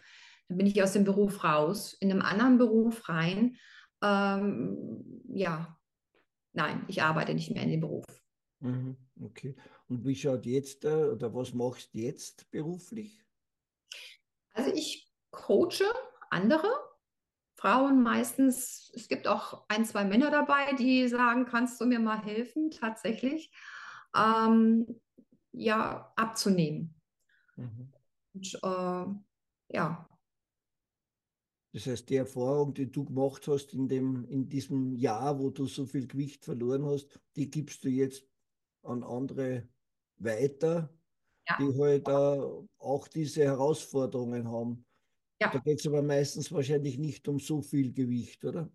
Dann 0.49 0.59
bin 0.59 0.67
ich 0.67 0.83
aus 0.83 0.93
dem 0.93 1.05
Beruf 1.05 1.45
raus, 1.45 1.93
in 1.95 2.11
einem 2.11 2.23
anderen 2.23 2.57
Beruf 2.57 3.09
rein. 3.09 3.57
Ähm, 4.03 5.23
ja, 5.29 5.77
nein, 6.53 6.85
ich 6.89 7.03
arbeite 7.03 7.35
nicht 7.35 7.51
mehr 7.51 7.65
in 7.65 7.71
dem 7.71 7.81
Beruf. 7.81 8.05
Mhm, 8.61 8.97
okay. 9.21 9.55
Und 9.89 10.05
wie 10.05 10.17
schaut 10.17 10.47
jetzt 10.47 10.85
äh, 10.85 11.05
oder 11.05 11.33
was 11.35 11.55
machst 11.55 11.95
du 11.95 11.99
jetzt 11.99 12.51
beruflich? 12.51 13.25
Also 14.53 14.73
ich 14.73 15.13
coache 15.31 15.85
andere 16.31 16.69
Frauen 17.57 18.03
meistens. 18.03 18.91
Es 18.95 19.09
gibt 19.09 19.29
auch 19.29 19.65
ein, 19.69 19.85
zwei 19.85 20.05
Männer 20.05 20.31
dabei, 20.31 20.73
die 20.75 21.09
sagen, 21.09 21.47
kannst 21.47 21.81
du 21.81 21.87
mir 21.87 22.01
mal 22.01 22.23
helfen, 22.23 22.71
tatsächlich, 22.71 23.53
ähm, 24.15 25.01
ja, 25.53 26.13
abzunehmen. 26.17 26.95
Mhm. 27.57 27.93
Und, 28.35 28.55
äh, 28.63 29.75
ja. 29.75 30.09
Das 31.73 31.87
heißt, 31.87 32.09
die 32.09 32.17
Erfahrung, 32.17 32.73
die 32.75 32.91
du 32.91 33.05
gemacht 33.05 33.47
hast 33.49 33.75
in, 33.75 33.89
dem, 33.89 34.25
in 34.29 34.49
diesem 34.49 34.97
Jahr, 34.97 35.39
wo 35.39 35.51
du 35.51 35.67
so 35.67 35.85
viel 35.87 36.07
Gewicht 36.07 36.45
verloren 36.45 36.87
hast, 36.87 37.21
die 37.37 37.51
gibst 37.51 37.85
du 37.85 37.89
jetzt 37.89 38.27
an 38.83 39.03
andere 39.03 39.69
weiter, 40.19 40.91
ja. 41.49 41.57
die 41.59 41.79
halt 41.79 42.09
äh, 42.09 42.41
auch 42.79 43.09
diese 43.09 43.45
Herausforderungen 43.45 44.51
haben. 44.51 44.85
Ja. 45.41 45.51
Da 45.51 45.59
geht 45.59 45.81
es 45.81 45.87
aber 45.87 46.03
meistens 46.03 46.51
wahrscheinlich 46.53 46.99
nicht 46.99 47.29
um 47.29 47.39
so 47.39 47.61
viel 47.61 47.93
Gewicht, 47.93 48.45
oder? 48.45 48.71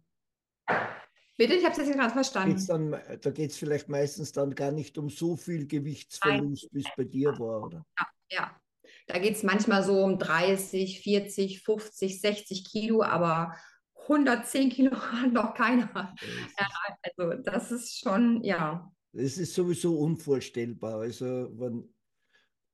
Bitte, 1.38 1.56
ich 1.56 1.64
habe 1.66 1.72
es 1.72 1.88
jetzt 1.88 1.98
gerade 1.98 2.14
verstanden. 2.14 2.56
Geht's 2.56 2.68
dann, 2.68 2.92
da 2.92 3.32
geht 3.32 3.52
es 3.52 3.58
vielleicht 3.58 3.90
meistens 3.90 4.32
dann 4.32 4.54
gar 4.54 4.72
nicht 4.72 4.98
um 4.98 5.10
so 5.10 5.36
viel 5.36 5.66
Gewichtsverlust, 5.66 6.70
wie 6.72 6.82
es 6.82 6.92
bei 6.96 7.04
dir 7.04 7.32
war, 7.40 7.64
oder? 7.64 7.86
Ja, 7.98 8.08
ja. 8.30 8.62
Da 9.08 9.18
geht 9.18 9.36
es 9.36 9.44
manchmal 9.44 9.84
so 9.84 10.04
um 10.04 10.20
30, 10.20 11.02
40, 11.02 11.64
50, 11.64 12.22
60 12.22 12.66
Kilo, 12.70 13.02
aber 13.02 13.56
110 14.04 14.70
Kilo 14.70 14.92
hat 14.96 15.32
noch 15.32 15.54
keiner. 15.54 16.16
Also 17.02 17.42
das 17.42 17.72
ist 17.72 18.00
schon, 18.00 18.44
ja. 18.44 18.92
Es 19.14 19.38
ist 19.38 19.54
sowieso 19.54 19.98
unvorstellbar. 19.98 21.02
Also 21.02 21.50
wenn, 21.60 21.94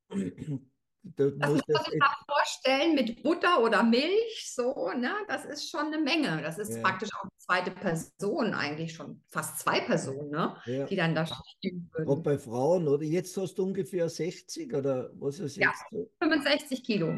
das 1.03 1.33
muss 1.33 1.61
man 1.67 1.83
sich 1.83 1.99
mal 1.99 2.15
vorstellen 2.27 2.95
mit 2.95 3.23
Butter 3.23 3.63
oder 3.63 3.83
Milch, 3.83 4.51
so, 4.53 4.91
ne? 4.95 5.13
Das 5.27 5.45
ist 5.45 5.69
schon 5.69 5.87
eine 5.87 5.99
Menge. 5.99 6.41
Das 6.41 6.57
ist 6.57 6.75
ja. 6.75 6.81
praktisch 6.81 7.09
auch 7.15 7.23
eine 7.23 7.31
zweite 7.37 7.71
Person, 7.71 8.53
eigentlich 8.53 8.93
schon 8.93 9.21
fast 9.29 9.59
zwei 9.59 9.81
Personen, 9.81 10.29
ne? 10.29 10.55
Ja. 10.65 10.85
Die 10.85 10.95
dann 10.95 11.15
da 11.15 11.25
stehen 11.25 11.89
würden. 11.93 12.09
Auch 12.09 12.21
bei 12.21 12.37
Frauen, 12.37 12.87
oder? 12.87 13.03
Jetzt 13.03 13.35
hast 13.37 13.55
du 13.55 13.63
ungefähr 13.63 14.09
60 14.09 14.73
oder 14.73 15.09
was 15.15 15.39
ist 15.39 15.57
jetzt? 15.57 15.83
Ja, 15.91 15.99
65 16.21 16.83
Kilo. 16.83 17.13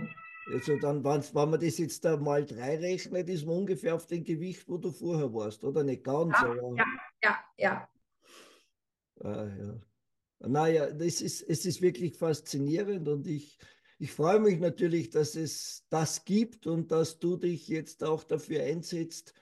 Also 0.51 0.77
dann, 0.77 1.03
wenn 1.03 1.49
man 1.49 1.59
das 1.59 1.77
jetzt 1.77 2.03
da 2.03 2.17
mal 2.17 2.43
drei 2.43 2.77
rechnet, 2.77 3.29
ist 3.29 3.45
man 3.45 3.57
ungefähr 3.57 3.93
auf 3.93 4.07
dem 4.07 4.23
Gewicht, 4.23 4.67
wo 4.67 4.77
du 4.77 4.91
vorher 4.91 5.31
warst, 5.31 5.63
oder? 5.63 5.83
Nicht 5.83 6.03
ganz, 6.03 6.33
ja, 6.33 6.47
aber. 6.47 6.75
Ja, 6.75 6.85
ja, 7.23 7.37
ja. 7.57 7.89
Ah, 9.23 9.47
ja. 9.57 9.81
Naja, 10.47 10.91
das 10.91 11.21
ist, 11.21 11.41
es 11.41 11.65
ist 11.65 11.81
wirklich 11.81 12.15
faszinierend 12.15 13.07
und 13.09 13.27
ich, 13.27 13.57
ich 13.97 14.11
freue 14.11 14.39
mich 14.39 14.59
natürlich, 14.59 15.09
dass 15.09 15.35
es 15.35 15.85
das 15.89 16.23
gibt 16.23 16.65
und 16.65 16.91
dass 16.91 17.19
du 17.19 17.35
dich 17.35 17.67
jetzt 17.67 18.03
auch 18.03 18.23
dafür 18.23 18.63
einsetzt, 18.63 19.33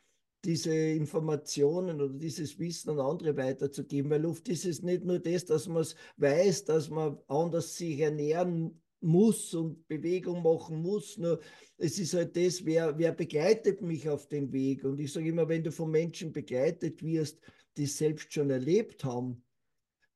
diese 0.43 0.73
Informationen 0.73 2.01
oder 2.01 2.13
dieses 2.13 2.57
Wissen 2.57 2.91
an 2.91 2.99
andere 2.99 3.37
weiterzugeben, 3.37 4.09
weil 4.09 4.25
oft 4.25 4.47
ist 4.49 4.65
es 4.65 4.81
nicht 4.81 5.03
nur 5.03 5.19
das, 5.19 5.45
dass 5.45 5.67
man 5.67 5.81
es 5.81 5.95
weiß, 6.17 6.65
dass 6.65 6.89
man 6.89 7.17
anders 7.27 7.75
sich 7.75 7.99
ernähren 7.99 8.81
muss 8.99 9.53
und 9.53 9.87
Bewegung 9.87 10.41
machen 10.41 10.81
muss, 10.81 11.17
nur 11.17 11.39
es 11.77 11.99
ist 11.99 12.15
halt 12.15 12.35
das, 12.35 12.65
wer, 12.65 12.97
wer 12.97 13.11
begleitet 13.11 13.81
mich 13.81 14.09
auf 14.09 14.27
den 14.27 14.51
Weg 14.51 14.83
und 14.83 14.99
ich 14.99 15.13
sage 15.13 15.27
immer, 15.27 15.47
wenn 15.47 15.63
du 15.63 15.71
von 15.71 15.91
Menschen 15.91 16.31
begleitet 16.31 17.03
wirst, 17.03 17.39
die 17.75 17.83
es 17.83 17.97
selbst 17.97 18.33
schon 18.33 18.49
erlebt 18.49 19.03
haben, 19.03 19.43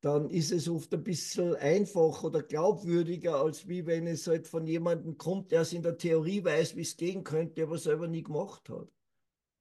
dann 0.01 0.29
ist 0.29 0.51
es 0.51 0.67
oft 0.67 0.93
ein 0.93 1.03
bisschen 1.03 1.55
einfacher 1.55 2.25
oder 2.25 2.41
glaubwürdiger, 2.41 3.36
als 3.36 3.67
wie 3.67 3.86
wenn 3.86 4.08
es 4.08 4.27
halt 4.27 4.48
von 4.48 4.65
jemandem 4.65 5.17
kommt, 5.17 5.51
der 5.51 5.62
es 5.62 5.74
in 5.74 5.84
der 5.84 5.98
Theorie 5.98 6.43
weiß, 6.43 6.75
wie 6.75 6.81
es 6.81 6.98
gehen 6.98 7.24
könnte, 7.24 7.63
aber 7.63 7.77
selber 7.77 8.08
nie 8.08 8.24
gemacht 8.24 8.67
hat. 8.70 8.88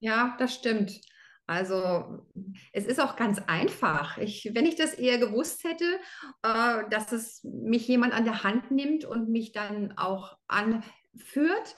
Ja, 0.01 0.35
das 0.39 0.55
stimmt. 0.55 1.01
Also 1.47 2.25
es 2.73 2.87
ist 2.87 3.01
auch 3.01 3.17
ganz 3.17 3.41
einfach. 3.47 4.17
Ich, 4.19 4.51
wenn 4.55 4.67
ich 4.67 4.77
das 4.77 4.95
eher 4.95 5.19
gewusst 5.19 5.65
hätte, 5.65 5.99
äh, 6.43 6.89
dass 6.89 7.13
es 7.13 7.43
mich 7.45 7.87
jemand 7.89 8.15
an 8.15 8.25
der 8.25 8.45
Hand 8.45 8.71
nimmt 8.71 9.05
und 9.05 9.29
mich 9.29 9.53
dann 9.53 9.93
auch 9.99 10.39
anführt, 10.47 11.77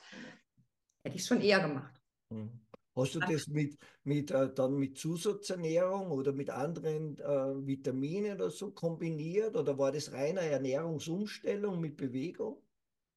hätte 1.03 1.17
ich 1.17 1.23
es 1.23 1.27
schon 1.27 1.41
eher 1.41 1.61
gemacht. 1.61 1.95
Mhm. 2.31 2.62
Hast 2.95 3.15
du 3.15 3.21
das 3.21 3.47
mit, 3.49 3.79
mit, 4.05 4.31
äh, 4.31 4.53
dann 4.53 4.75
mit 4.75 4.99
Zusatzernährung 4.99 6.11
oder 6.11 6.33
mit 6.33 6.51
anderen 6.51 7.19
äh, 7.19 7.67
Vitaminen 7.67 8.37
oder 8.37 8.51
so 8.51 8.71
kombiniert? 8.71 9.57
Oder 9.57 9.79
war 9.79 9.93
das 9.93 10.13
reine 10.13 10.41
Ernährungsumstellung 10.41 11.81
mit 11.81 11.97
Bewegung? 11.97 12.63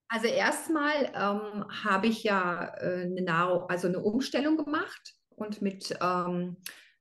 Also 0.07 0.27
erstmal 0.27 1.11
ähm, 1.13 1.65
habe 1.83 2.07
ich 2.07 2.23
ja 2.23 2.73
äh, 2.77 3.01
eine 3.03 3.21
Nahrung, 3.21 3.69
also 3.69 3.87
eine 3.87 3.99
Umstellung 3.99 4.55
gemacht 4.55 5.15
und 5.29 5.61
mit 5.61 5.97
ähm, 6.01 6.57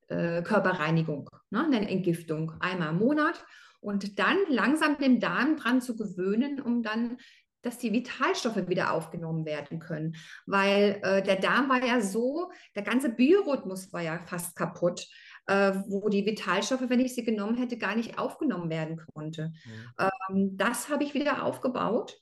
äh, 0.08 0.42
Körperreinigung, 0.42 1.30
ne, 1.50 1.64
eine 1.64 1.88
Entgiftung 1.88 2.52
einmal 2.60 2.90
im 2.90 2.98
Monat 2.98 3.44
und 3.80 4.18
dann 4.18 4.38
langsam 4.48 4.98
den 4.98 5.20
Darm 5.20 5.56
dran 5.56 5.80
zu 5.80 5.94
gewöhnen, 5.94 6.60
um 6.60 6.82
dann 6.82 7.18
dass 7.64 7.78
die 7.78 7.92
Vitalstoffe 7.92 8.68
wieder 8.68 8.92
aufgenommen 8.92 9.44
werden 9.44 9.78
können. 9.78 10.16
Weil 10.46 11.00
äh, 11.02 11.22
der 11.22 11.36
Darm 11.36 11.68
war 11.68 11.84
ja 11.84 12.00
so, 12.00 12.50
der 12.74 12.82
ganze 12.82 13.08
Biorhythmus 13.08 13.92
war 13.92 14.02
ja 14.02 14.18
fast 14.26 14.54
kaputt, 14.56 15.06
äh, 15.46 15.72
wo 15.86 16.08
die 16.08 16.26
Vitalstoffe, 16.26 16.88
wenn 16.88 17.00
ich 17.00 17.14
sie 17.14 17.24
genommen 17.24 17.56
hätte, 17.56 17.76
gar 17.76 17.94
nicht 17.96 18.18
aufgenommen 18.18 18.70
werden 18.70 19.00
konnte. 19.14 19.52
Mhm. 19.64 20.08
Ähm, 20.30 20.56
das 20.56 20.88
habe 20.88 21.04
ich 21.04 21.14
wieder 21.14 21.44
aufgebaut, 21.44 22.18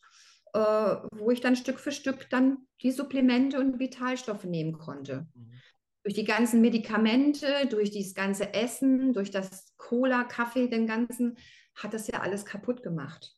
äh, 0.55 0.59
wo 0.59 1.31
ich 1.31 1.41
dann 1.41 1.57
Stück 1.57 1.79
für 1.79 1.93
Stück 1.93 2.29
dann 2.31 2.59
die 2.83 2.91
Supplemente 2.91 3.59
und 3.61 3.79
Vitalstoffe 3.79 4.45
nehmen 4.45 4.73
konnte. 4.73 5.27
Mhm. 5.35 5.53
Durch 6.05 6.15
die 6.15 6.25
ganzen 6.25 6.61
Medikamente, 6.61 7.47
durch 7.71 7.91
dieses 7.91 8.15
ganze 8.15 8.55
Essen, 8.55 9.13
durch 9.13 9.31
das 9.31 9.73
Cola, 9.77 10.25
Kaffee, 10.25 10.67
den 10.67 10.87
ganzen, 10.87 11.37
hat 11.77 11.95
das 11.95 12.09
ja 12.09 12.21
alles 12.21 12.45
kaputt 12.45 12.83
gemacht. 12.83 13.37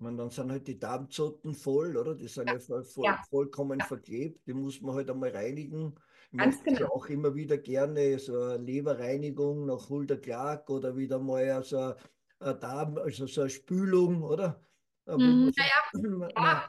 Man, 0.00 0.16
dann 0.16 0.30
sind 0.30 0.50
halt 0.50 0.66
die 0.66 0.78
Darmzotten 0.78 1.54
voll, 1.54 1.96
oder? 1.96 2.14
Die 2.14 2.26
sind 2.26 2.48
ja, 2.48 2.54
ja, 2.54 2.60
voll, 2.60 2.84
voll, 2.84 3.04
ja. 3.04 3.22
vollkommen 3.28 3.78
ja. 3.80 3.84
verklebt. 3.84 4.46
Die 4.46 4.54
muss 4.54 4.80
man 4.80 4.94
halt 4.94 5.10
einmal 5.10 5.30
reinigen. 5.30 5.94
Ich 6.32 6.38
Ganz 6.38 6.56
mache 6.56 6.64
genau. 6.64 6.80
ja 6.80 6.88
auch 6.88 7.06
immer 7.08 7.34
wieder 7.34 7.58
gerne 7.58 8.18
so 8.18 8.40
eine 8.40 8.64
Leberreinigung 8.64 9.66
nach 9.66 9.90
Hulda 9.90 10.16
Clark 10.16 10.70
oder 10.70 10.96
wieder 10.96 11.18
mal 11.18 11.62
so 11.64 11.94
eine 12.38 12.54
Darm, 12.54 12.96
also 12.96 13.26
so 13.26 13.42
eine 13.42 13.50
Spülung, 13.50 14.22
oder? 14.22 14.64
Mhm, 15.06 15.52
so, 15.92 16.00
man, 16.08 16.30
man, 16.34 16.62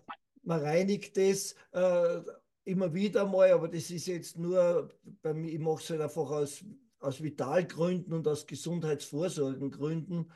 man, 0.43 0.59
reinigt 0.59 1.15
das 1.15 1.55
äh, 1.71 2.21
immer 2.65 2.93
wieder 2.93 3.25
mal, 3.25 3.51
aber 3.51 3.69
das 3.69 3.91
ist 3.91 4.07
jetzt 4.07 4.37
nur, 4.37 4.89
bei 5.21 5.33
mir, 5.33 5.53
ich 5.53 5.59
mache 5.59 5.81
es 5.81 5.89
halt 5.89 6.01
einfach 6.01 6.29
aus, 6.29 6.65
aus 6.99 7.23
Vitalgründen 7.23 8.13
und 8.13 8.27
aus 8.27 8.45
Gesundheitsvorsorgengründen. 8.45 10.29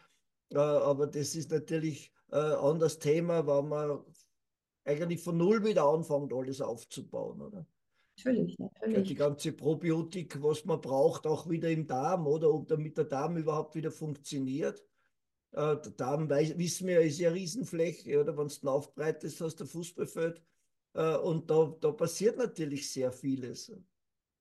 Äh, 0.52 0.60
aber 0.60 1.08
das 1.08 1.36
ist 1.36 1.52
natürlich 1.52 2.15
äh, 2.32 2.38
anderes 2.38 3.00
Thema, 3.00 3.46
weil 3.46 3.64
man 3.64 4.00
eigentlich 4.84 5.22
von 5.24 5.38
null 5.38 5.64
wieder 5.66 5.86
anfängt, 5.86 6.34
alles 6.34 6.62
aufzubauen, 6.62 7.42
oder? 7.42 7.66
Natürlich, 8.18 8.58
natürlich. 8.58 9.08
Die 9.10 9.16
ganze 9.16 9.52
Probiotik, 9.52 10.42
was 10.42 10.64
man 10.66 10.80
braucht, 10.80 11.28
auch 11.28 11.50
wieder 11.50 11.70
im 11.70 11.86
Darm, 11.86 12.28
oder? 12.28 12.54
Ob 12.54 12.68
damit 12.68 12.98
der 12.98 13.06
Darm 13.06 13.36
überhaupt 13.38 13.76
wieder 13.76 13.92
funktioniert. 13.92 14.80
Äh, 15.52 15.78
der 15.78 15.92
Darm, 15.92 16.30
weiß, 16.30 16.58
wissen 16.58 16.88
wir, 16.88 17.02
ist 17.02 17.20
ja 17.20 17.32
Riesenfläche, 17.32 18.22
oder? 18.22 18.38
Wenn 18.38 18.48
du 18.48 18.54
ihn 18.54 18.68
aufbreitest, 18.68 19.42
hast 19.42 19.60
du 19.60 19.66
Fußballfeld. 19.66 20.42
Äh, 20.94 21.18
und 21.18 21.50
da, 21.50 21.76
da 21.82 21.92
passiert 21.92 22.38
natürlich 22.38 22.92
sehr 22.92 23.12
vieles. 23.12 23.72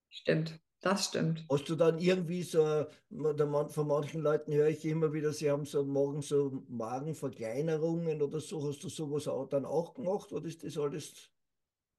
Stimmt. 0.09 0.59
Das 0.85 1.05
stimmt. 1.05 1.43
Hast 1.51 1.67
du 1.67 1.75
dann 1.75 1.97
irgendwie 1.97 2.43
so, 2.43 2.85
von 3.09 3.87
manchen 3.87 4.21
Leuten 4.21 4.53
höre 4.53 4.67
ich 4.67 4.85
immer 4.85 5.11
wieder, 5.13 5.33
sie 5.33 5.49
haben 5.49 5.65
so 5.65 5.83
morgen 5.83 6.21
so 6.21 6.63
Magenverkleinerungen 6.69 8.21
oder 8.21 8.39
so. 8.39 8.67
Hast 8.67 8.83
du 8.83 8.89
sowas 8.89 9.27
auch 9.27 9.49
dann 9.49 9.65
auch 9.65 9.95
gemacht 9.95 10.31
oder 10.31 10.45
ist 10.45 10.63
das 10.63 10.77
alles? 10.77 11.31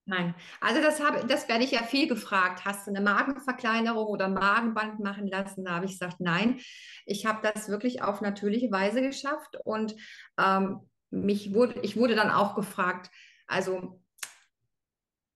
Nein, 0.05 0.37
also 0.61 0.81
das, 0.81 1.03
habe, 1.03 1.27
das 1.27 1.49
werde 1.49 1.64
ich 1.64 1.72
ja 1.72 1.83
viel 1.83 2.07
gefragt. 2.07 2.64
Hast 2.64 2.87
du 2.87 2.92
eine 2.92 3.01
Magenverkleinerung 3.01 4.07
oder 4.07 4.29
Magenband 4.29 5.01
machen 5.01 5.27
lassen? 5.27 5.64
Da 5.64 5.72
habe 5.72 5.87
ich 5.87 5.99
gesagt, 5.99 6.20
nein. 6.20 6.61
Ich 7.07 7.27
habe 7.27 7.40
das 7.42 7.68
wirklich 7.68 8.03
auf 8.03 8.20
natürliche 8.20 8.70
Weise 8.70 9.03
geschafft 9.03 9.59
und 9.64 9.96
ähm, 10.38 10.88
mich 11.11 11.53
wurde, 11.53 11.81
ich 11.81 11.96
wurde 11.96 12.14
dann 12.14 12.31
auch 12.31 12.55
gefragt, 12.55 13.11
also 13.49 14.01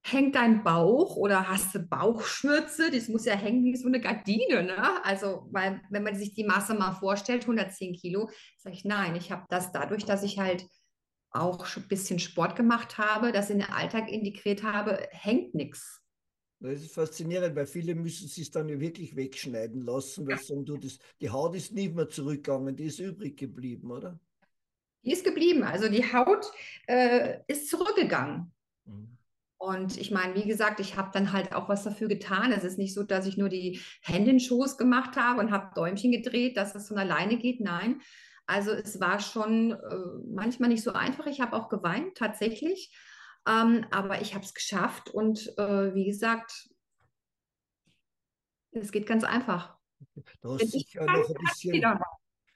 hängt 0.02 0.34
dein 0.34 0.64
Bauch 0.64 1.16
oder 1.16 1.48
hast 1.48 1.74
du 1.74 1.80
Bauchschürze? 1.80 2.90
Das 2.90 3.08
muss 3.08 3.26
ja 3.26 3.34
hängen 3.34 3.64
wie 3.64 3.76
so 3.76 3.88
eine 3.88 4.00
Gardine, 4.00 4.62
ne? 4.62 5.04
Also, 5.04 5.46
weil, 5.50 5.80
wenn 5.90 6.02
man 6.02 6.16
sich 6.16 6.34
die 6.34 6.44
Masse 6.44 6.74
mal 6.74 6.92
vorstellt, 6.92 7.42
110 7.42 7.94
Kilo, 7.94 8.30
sage 8.56 8.76
ich, 8.76 8.84
nein, 8.84 9.16
ich 9.16 9.30
habe 9.30 9.44
das 9.48 9.72
dadurch, 9.72 10.04
dass 10.04 10.22
ich 10.22 10.38
halt 10.38 10.66
auch 11.32 11.76
ein 11.76 11.88
bisschen 11.88 12.18
Sport 12.18 12.56
gemacht 12.56 12.98
habe, 12.98 13.32
das 13.32 13.50
in 13.50 13.60
den 13.60 13.70
Alltag 13.70 14.10
integriert 14.10 14.62
habe, 14.62 15.06
hängt 15.10 15.54
nichts. 15.54 16.00
Das 16.58 16.82
ist 16.82 16.92
faszinierend, 16.92 17.56
weil 17.56 17.66
viele 17.66 17.94
müssen 17.94 18.28
sich 18.28 18.50
dann 18.50 18.68
wirklich 18.80 19.16
wegschneiden 19.16 19.80
lassen, 19.80 20.26
weil 20.26 20.38
sagen, 20.38 20.66
du, 20.66 20.76
das, 20.76 20.98
die 21.20 21.30
Haut 21.30 21.54
ist 21.54 21.72
nicht 21.72 21.94
mehr 21.94 22.08
zurückgegangen, 22.08 22.76
die 22.76 22.84
ist 22.84 22.98
übrig 22.98 23.38
geblieben, 23.38 23.90
oder? 23.90 24.18
Die 25.02 25.12
ist 25.12 25.24
geblieben, 25.24 25.62
also 25.62 25.88
die 25.88 26.12
Haut 26.12 26.50
äh, 26.86 27.38
ist 27.46 27.70
zurückgegangen. 27.70 28.52
Mhm. 28.84 29.16
Und 29.61 29.99
ich 29.99 30.11
meine, 30.11 30.35
wie 30.37 30.49
gesagt, 30.49 30.81
ich 30.81 30.96
habe 30.96 31.11
dann 31.12 31.33
halt 31.33 31.55
auch 31.55 31.68
was 31.68 31.85
dafür 31.85 32.09
getan. 32.09 32.51
Es 32.51 32.64
ist 32.64 32.79
nicht 32.79 32.94
so, 32.94 33.03
dass 33.03 33.27
ich 33.27 33.37
nur 33.37 33.51
die 33.51 33.79
Hände 34.01 34.31
in 34.31 34.40
Schoß 34.40 34.79
gemacht 34.79 35.16
habe 35.16 35.38
und 35.38 35.51
habe 35.51 35.75
Däumchen 35.75 36.12
gedreht, 36.12 36.57
dass 36.57 36.75
es 36.75 36.88
von 36.88 36.96
alleine 36.96 37.37
geht. 37.37 37.61
Nein. 37.61 38.01
Also 38.46 38.70
es 38.70 39.01
war 39.01 39.20
schon 39.20 39.73
äh, 39.73 40.35
manchmal 40.35 40.70
nicht 40.70 40.83
so 40.83 40.94
einfach. 40.94 41.27
Ich 41.27 41.42
habe 41.42 41.55
auch 41.55 41.68
geweint, 41.68 42.16
tatsächlich. 42.16 42.96
Ähm, 43.46 43.85
aber 43.90 44.23
ich 44.23 44.35
habe 44.35 44.46
es 44.46 44.55
geschafft. 44.55 45.11
Und 45.11 45.53
äh, 45.59 45.94
wie 45.94 46.07
gesagt, 46.07 46.70
es 48.70 48.90
geht 48.90 49.07
ganz 49.07 49.25
einfach. 49.25 49.77
Du 50.40 50.55
hast 50.55 50.70
sicher 50.70 51.05
noch 51.05 51.29
ein 51.29 51.35
bisschen, 51.35 51.85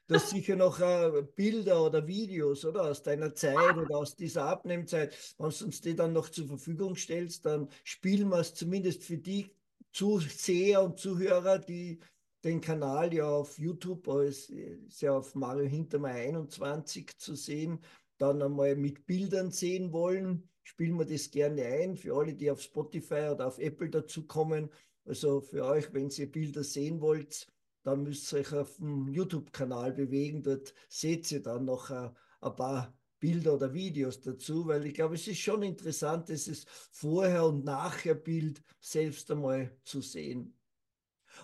Du 0.07 0.17
hast 0.17 0.29
sicher 0.29 0.55
noch 0.55 0.81
äh, 0.81 1.23
Bilder 1.35 1.83
oder 1.83 2.07
Videos, 2.07 2.67
oder? 2.67 2.90
Aus 2.90 3.03
deiner 3.03 3.35
Zeit 3.35 3.77
oder 3.77 3.97
aus 3.97 4.14
dieser 4.14 4.45
Abnehmzeit. 4.45 5.17
Wenn 5.38 5.49
du 5.49 5.64
uns 5.64 5.81
die 5.81 5.97
dann 5.97 6.12
noch 6.12 6.29
zur 6.29 6.47
Verfügung 6.47 6.95
stellst, 6.95 7.47
dann 7.47 7.71
spielen 7.85 8.29
wir 8.29 8.40
es 8.40 8.53
zumindest 8.53 9.03
für 9.03 9.17
die 9.17 9.51
Zuseher 9.93 10.83
und 10.83 10.99
Zuhörer, 10.99 11.59
die 11.59 12.01
den 12.45 12.61
Kanal 12.61 13.14
ja 13.14 13.27
auf 13.27 13.59
YouTube, 13.59 14.07
ist, 14.09 14.51
ist 14.51 15.01
ja 15.01 15.17
auf 15.17 15.35
Mario 15.35 15.67
Hintermeier 15.67 16.29
21 16.29 17.17
zu 17.17 17.35
sehen, 17.35 17.81
dann 18.19 18.43
einmal 18.43 18.77
mit 18.77 19.07
Bildern 19.07 19.51
sehen 19.51 19.90
wollen, 19.93 20.51
spielen 20.64 20.99
wir 20.99 21.07
das 21.07 21.31
gerne 21.31 21.64
ein. 21.64 21.97
Für 21.97 22.14
alle, 22.17 22.35
die 22.35 22.51
auf 22.51 22.61
Spotify 22.61 23.31
oder 23.33 23.47
auf 23.47 23.59
Apple 23.59 23.88
dazukommen, 23.88 24.69
also 25.07 25.40
für 25.40 25.64
euch, 25.64 25.95
wenn 25.95 26.11
ihr 26.11 26.31
Bilder 26.31 26.62
sehen 26.62 27.01
wollt, 27.01 27.47
dann 27.85 28.03
müsst 28.03 28.33
ihr 28.33 28.40
euch 28.40 28.53
auf 28.53 28.77
dem 28.79 29.09
YouTube-Kanal 29.09 29.92
bewegen. 29.92 30.42
Dort 30.42 30.75
seht 30.88 31.31
ihr 31.31 31.42
dann 31.42 31.66
noch 31.66 31.90
ein, 31.90 32.07
äh, 32.07 32.11
ein 32.40 32.57
paar 32.57 32.99
Bilder 33.20 33.55
oder 33.55 33.73
Videos 33.73 34.20
dazu, 34.20 34.66
weil 34.66 34.85
ich 34.87 34.94
glaube, 34.94 35.14
es 35.14 35.29
ist 35.29 35.38
schon 35.38 35.62
interessant, 35.62 36.29
dieses 36.29 36.66
Vorher- 36.90 37.47
und 37.47 37.64
Nachher-Bild 37.64 38.62
selbst 38.81 39.31
einmal 39.31 39.77
zu 39.85 40.01
sehen. 40.03 40.55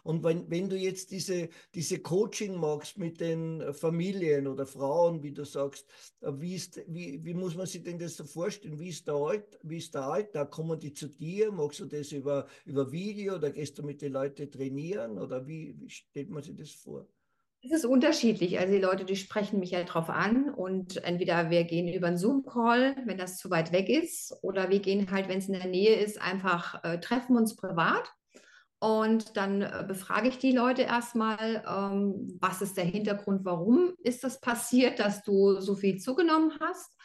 Und 0.03 0.23
wenn, 0.25 0.51
wenn 0.51 0.69
du 0.69 0.77
jetzt 0.77 1.11
diese, 1.11 1.49
diese 1.75 2.01
Coaching 2.01 2.55
machst 2.55 2.99
mit 2.99 3.21
den 3.21 3.73
Familien 3.73 4.47
oder 4.47 4.67
Frauen, 4.67 5.23
wie 5.23 5.33
du 5.33 5.45
sagst, 5.45 5.87
äh, 6.21 6.33
wie, 6.37 6.55
ist, 6.55 6.83
wie, 6.87 7.25
wie 7.25 7.35
muss 7.35 7.57
man 7.57 7.67
sich 7.67 7.83
denn 7.83 7.99
das 7.99 8.17
so 8.17 8.25
vorstellen? 8.25 8.79
Wie 8.79 8.89
ist 8.89 9.07
der, 9.07 9.15
Alt, 9.15 9.59
wie 9.63 9.79
ist 9.79 9.95
der 9.95 10.03
Alltag? 10.03 10.51
Kommen 10.51 10.79
die 10.79 10.93
zu 10.93 11.09
dir? 11.09 11.53
Machst 11.53 11.81
du 11.81 11.87
das 11.87 12.13
über, 12.13 12.47
über 12.65 12.91
Video 12.93 13.37
oder 13.37 13.51
gehst 13.51 13.79
du 13.79 13.83
mit 13.83 14.03
den 14.03 14.13
Leuten 14.13 14.51
trainieren? 14.51 15.19
Oder 15.19 15.47
wie, 15.47 15.75
wie 15.79 15.91
stellt 15.91 16.31
man 16.31 16.43
sich 16.43 16.57
das 16.57 16.71
vor? 16.71 17.07
Es 17.63 17.73
ist 17.73 17.85
unterschiedlich. 17.85 18.59
Also 18.59 18.73
die 18.73 18.81
Leute, 18.81 19.05
die 19.05 19.17
sprechen 19.17 19.61
mich 19.61 19.73
ja 19.73 19.85
drauf 19.85 20.09
an 20.09 20.49
und 20.49 21.05
entweder 21.05 21.51
wir 21.51 21.65
gehen 21.65 21.93
über 21.93 22.07
einen 22.07 22.17
Zoom-Call, 22.17 22.97
wenn 23.05 23.19
das 23.19 23.37
zu 23.37 23.51
weit 23.51 23.71
weg 23.71 23.91
ist, 23.91 24.35
oder 24.41 24.71
wir 24.71 24.81
gehen 24.81 25.11
halt, 25.11 25.29
wenn 25.29 25.39
es 25.39 25.49
in 25.49 25.53
der 25.53 25.67
Nähe 25.67 25.97
ist, 25.97 26.19
einfach 26.21 26.83
äh, 26.85 26.99
treffen 27.01 27.37
uns 27.37 27.57
privat 27.57 28.11
und 28.81 29.37
dann 29.37 29.61
äh, 29.61 29.85
befrage 29.87 30.29
ich 30.29 30.39
die 30.39 30.53
Leute 30.53 30.83
erstmal, 30.83 31.63
ähm, 31.69 32.39
was 32.41 32.63
ist 32.63 32.79
der 32.79 32.85
Hintergrund, 32.85 33.45
warum 33.45 33.93
ist 34.03 34.25
das 34.25 34.41
passiert, 34.41 34.99
dass 34.99 35.23
du 35.23 35.61
so 35.61 35.75
viel 35.77 35.99
zugenommen 35.99 36.53
hast. 36.61 36.97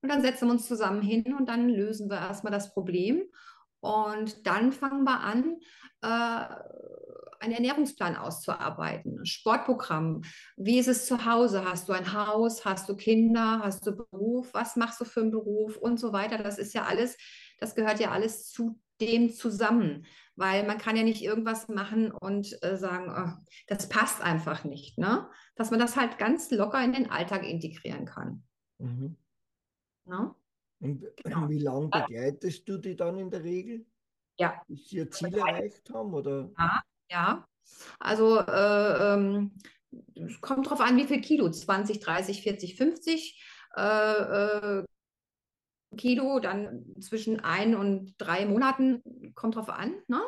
Und 0.00 0.10
dann 0.10 0.22
setzen 0.22 0.46
wir 0.46 0.52
uns 0.52 0.68
zusammen 0.68 1.02
hin 1.02 1.34
und 1.34 1.48
dann 1.48 1.68
lösen 1.68 2.08
wir 2.08 2.18
erstmal 2.18 2.52
das 2.52 2.72
Problem. 2.72 3.24
Und 3.80 4.46
dann 4.46 4.70
fangen 4.70 5.02
wir 5.02 5.20
an, 5.20 5.56
äh, 6.02 6.54
einen 7.40 7.52
Ernährungsplan 7.52 8.16
auszuarbeiten, 8.16 9.18
ein 9.18 9.26
Sportprogramm. 9.26 10.22
Wie 10.56 10.78
ist 10.78 10.88
es 10.88 11.06
zu 11.06 11.24
Hause? 11.24 11.64
Hast 11.64 11.88
du 11.88 11.92
ein 11.94 12.12
Haus? 12.12 12.64
Hast 12.64 12.88
du 12.88 12.94
Kinder? 12.94 13.60
Hast 13.62 13.84
du 13.86 13.96
Beruf? 13.96 14.54
Was 14.54 14.76
machst 14.76 15.00
du 15.00 15.04
für 15.04 15.22
einen 15.22 15.32
Beruf? 15.32 15.76
Und 15.78 15.98
so 15.98 16.12
weiter. 16.12 16.38
Das 16.38 16.58
ist 16.58 16.74
ja 16.74 16.84
alles, 16.84 17.16
das 17.58 17.74
gehört 17.74 17.98
ja 17.98 18.12
alles 18.12 18.50
zu 18.50 18.80
dem 19.00 19.30
zusammen, 19.30 20.06
weil 20.36 20.66
man 20.66 20.78
kann 20.78 20.96
ja 20.96 21.02
nicht 21.02 21.22
irgendwas 21.22 21.68
machen 21.68 22.10
und 22.10 22.56
äh, 22.62 22.76
sagen, 22.76 23.12
oh, 23.16 23.44
das 23.66 23.88
passt 23.88 24.20
einfach 24.20 24.64
nicht, 24.64 24.98
ne? 24.98 25.28
Dass 25.56 25.70
man 25.70 25.80
das 25.80 25.96
halt 25.96 26.18
ganz 26.18 26.50
locker 26.50 26.82
in 26.82 26.92
den 26.92 27.10
Alltag 27.10 27.44
integrieren 27.44 28.04
kann. 28.04 28.42
Mhm. 28.78 29.16
Ne? 30.06 30.34
Und 30.80 31.04
genau. 31.22 31.48
wie 31.48 31.60
lange 31.60 31.88
begleitest 31.88 32.68
du 32.68 32.78
die 32.78 32.96
dann 32.96 33.18
in 33.18 33.30
der 33.30 33.42
Regel? 33.42 33.86
Ja. 34.38 34.60
Bis 34.68 34.88
sie 34.88 34.96
ihr 34.96 35.10
Ziel 35.10 35.34
erreicht 35.34 35.88
haben? 35.90 36.12
Oder? 36.12 36.50
Ja, 36.58 36.82
ja. 37.10 37.48
Also 37.98 38.38
äh, 38.40 39.14
ähm, 39.14 39.52
es 40.14 40.40
kommt 40.40 40.66
darauf 40.66 40.80
an, 40.80 40.96
wie 40.96 41.06
viel 41.06 41.20
Kilo, 41.20 41.50
20, 41.50 42.00
30, 42.00 42.42
40, 42.42 42.76
50 42.76 43.42
äh, 43.76 43.80
äh, 43.80 44.84
Kilo, 45.96 46.40
dann 46.40 46.84
zwischen 47.00 47.40
ein 47.40 47.74
und 47.74 48.14
drei 48.18 48.46
Monaten, 48.46 49.02
kommt 49.34 49.56
drauf 49.56 49.68
an, 49.68 49.94
ne? 50.08 50.20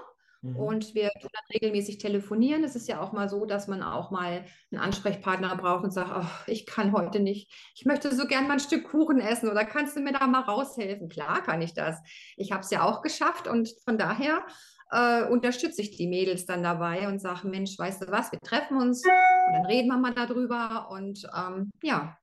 Mhm. 0.43 0.57
Und 0.57 0.95
wir 0.95 1.11
tun 1.21 1.31
dann 1.33 1.45
regelmäßig 1.55 1.99
telefonieren. 1.99 2.63
Es 2.65 2.77
ist 2.77 2.89
ja 2.89 3.01
auch 3.01 3.13
mal 3.13 3.29
so, 3.29 3.47
dass 3.47 3.69
man 3.69 3.83
auch 3.83 4.11
mal 4.11 4.45
einen 4.71 4.81
Ansprechpartner 4.81 5.57
braucht 5.57 5.85
und 5.85 5.91
sagt, 5.91 6.13
oh, 6.15 6.51
ich 6.51 6.67
kann 6.67 6.93
heute 6.93 7.21
nicht. 7.21 7.53
Ich 7.75 7.85
möchte 7.85 8.15
so 8.15 8.27
gern 8.27 8.47
mal 8.47 8.55
ein 8.55 8.61
Stück 8.61 8.85
Kuchen 8.91 9.21
essen 9.21 9.49
oder 9.49 9.65
kannst 9.65 9.97
du 9.97 10.01
mir 10.01 10.13
da 10.13 10.27
mal 10.27 10.43
raushelfen? 10.43 11.09
Klar 11.09 11.43
kann 11.43 11.63
ich 11.63 11.75
das. 11.75 12.01
Ich 12.37 12.53
habe 12.53 12.63
es 12.63 12.71
ja 12.71 12.83
auch 12.83 13.03
geschafft 13.03 13.49
und 13.49 13.75
von 13.85 13.99
daher 13.99 14.45
äh, 14.91 15.25
unterstütze 15.25 15.83
ich 15.83 15.97
die 15.97 16.07
Mädels 16.07 16.47
dann 16.47 16.63
dabei 16.63 17.09
und 17.09 17.21
sage, 17.21 17.49
Mensch, 17.49 17.79
weißt 17.79 18.03
du 18.03 18.07
was, 18.09 18.31
wir 18.31 18.41
treffen 18.41 18.77
uns 18.77 19.03
und 19.05 19.53
dann 19.53 19.67
reden 19.67 19.89
wir 19.89 19.99
mal 19.99 20.15
darüber 20.15 20.91
und 20.91 21.27
ähm, 21.37 21.71
ja. 21.83 22.17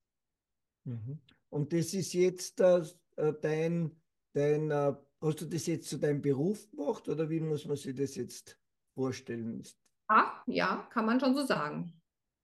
Mhm. 0.86 1.20
Und 1.50 1.74
das 1.74 1.94
ist 1.94 2.14
jetzt 2.14 2.60
das, 2.60 2.98
äh, 3.18 3.34
dein, 3.42 3.92
dein 4.34 4.72
äh, 4.72 4.94
Hast 5.24 5.40
du 5.40 5.46
das 5.46 5.68
jetzt 5.68 5.88
zu 5.88 5.98
deinem 5.98 6.22
Beruf 6.22 6.70
gemacht 6.70 7.08
oder 7.08 7.30
wie 7.30 7.40
muss 7.40 7.66
man 7.66 7.78
sich 7.78 7.96
das 7.96 8.16
jetzt 8.16 8.60
vorstellen? 8.94 9.64
Ja, 10.10 10.44
ja, 10.48 10.88
kann 10.92 11.06
man 11.06 11.18
schon 11.18 11.34
so 11.34 11.46
sagen. 11.46 11.94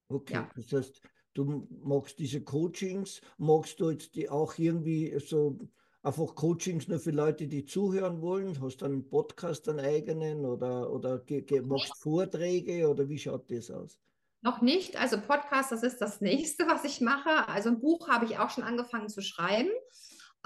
Okay, 0.07 0.35
ja. 0.35 0.49
das 0.55 0.71
heißt, 0.71 1.01
du 1.33 1.67
machst 1.83 2.17
diese 2.19 2.41
Coachings, 2.41 3.19
magst 3.37 3.81
du 3.81 3.89
jetzt 3.89 4.15
die 4.15 4.29
auch 4.29 4.57
irgendwie 4.57 5.13
so 5.19 5.59
einfach 6.03 6.33
Coachings 6.35 6.87
nur 6.87 6.99
für 6.99 7.11
Leute, 7.11 7.47
die 7.47 7.65
zuhören 7.65 8.21
wollen? 8.21 8.61
Hast 8.61 8.77
du 8.77 8.85
einen 8.85 9.09
Podcast, 9.09 9.67
einen 9.67 9.81
eigenen 9.81 10.45
oder, 10.45 10.89
oder 10.89 11.21
machst 11.63 11.97
Vorträge 11.97 12.89
oder 12.89 13.09
wie 13.09 13.19
schaut 13.19 13.51
das 13.51 13.69
aus? 13.69 13.99
Noch 14.41 14.61
nicht. 14.61 14.97
Also 14.97 15.19
Podcast, 15.19 15.73
das 15.73 15.83
ist 15.83 15.99
das 15.99 16.21
nächste, 16.21 16.65
was 16.65 16.85
ich 16.85 17.01
mache. 17.01 17.49
Also 17.49 17.67
ein 17.67 17.81
Buch 17.81 18.07
habe 18.07 18.23
ich 18.23 18.39
auch 18.39 18.51
schon 18.51 18.63
angefangen 18.63 19.09
zu 19.09 19.21
schreiben. 19.21 19.69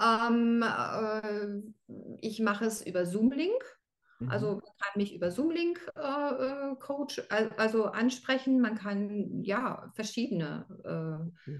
Ähm, 0.00 0.62
äh, 0.62 1.62
ich 2.20 2.40
mache 2.40 2.64
es 2.64 2.84
über 2.84 3.06
Zoom-Link. 3.06 3.62
Mhm. 4.20 4.30
Also 4.30 4.46
man 4.52 4.62
kann 4.78 4.92
mich 4.96 5.14
über 5.14 5.30
Zoom-Link 5.30 5.80
äh, 5.96 6.00
äh 6.00 6.76
Coach, 6.76 7.22
also 7.28 7.84
ansprechen. 7.86 8.60
Man 8.60 8.76
kann 8.76 9.42
ja 9.42 9.90
verschiedene. 9.94 10.66
Äh, 11.46 11.52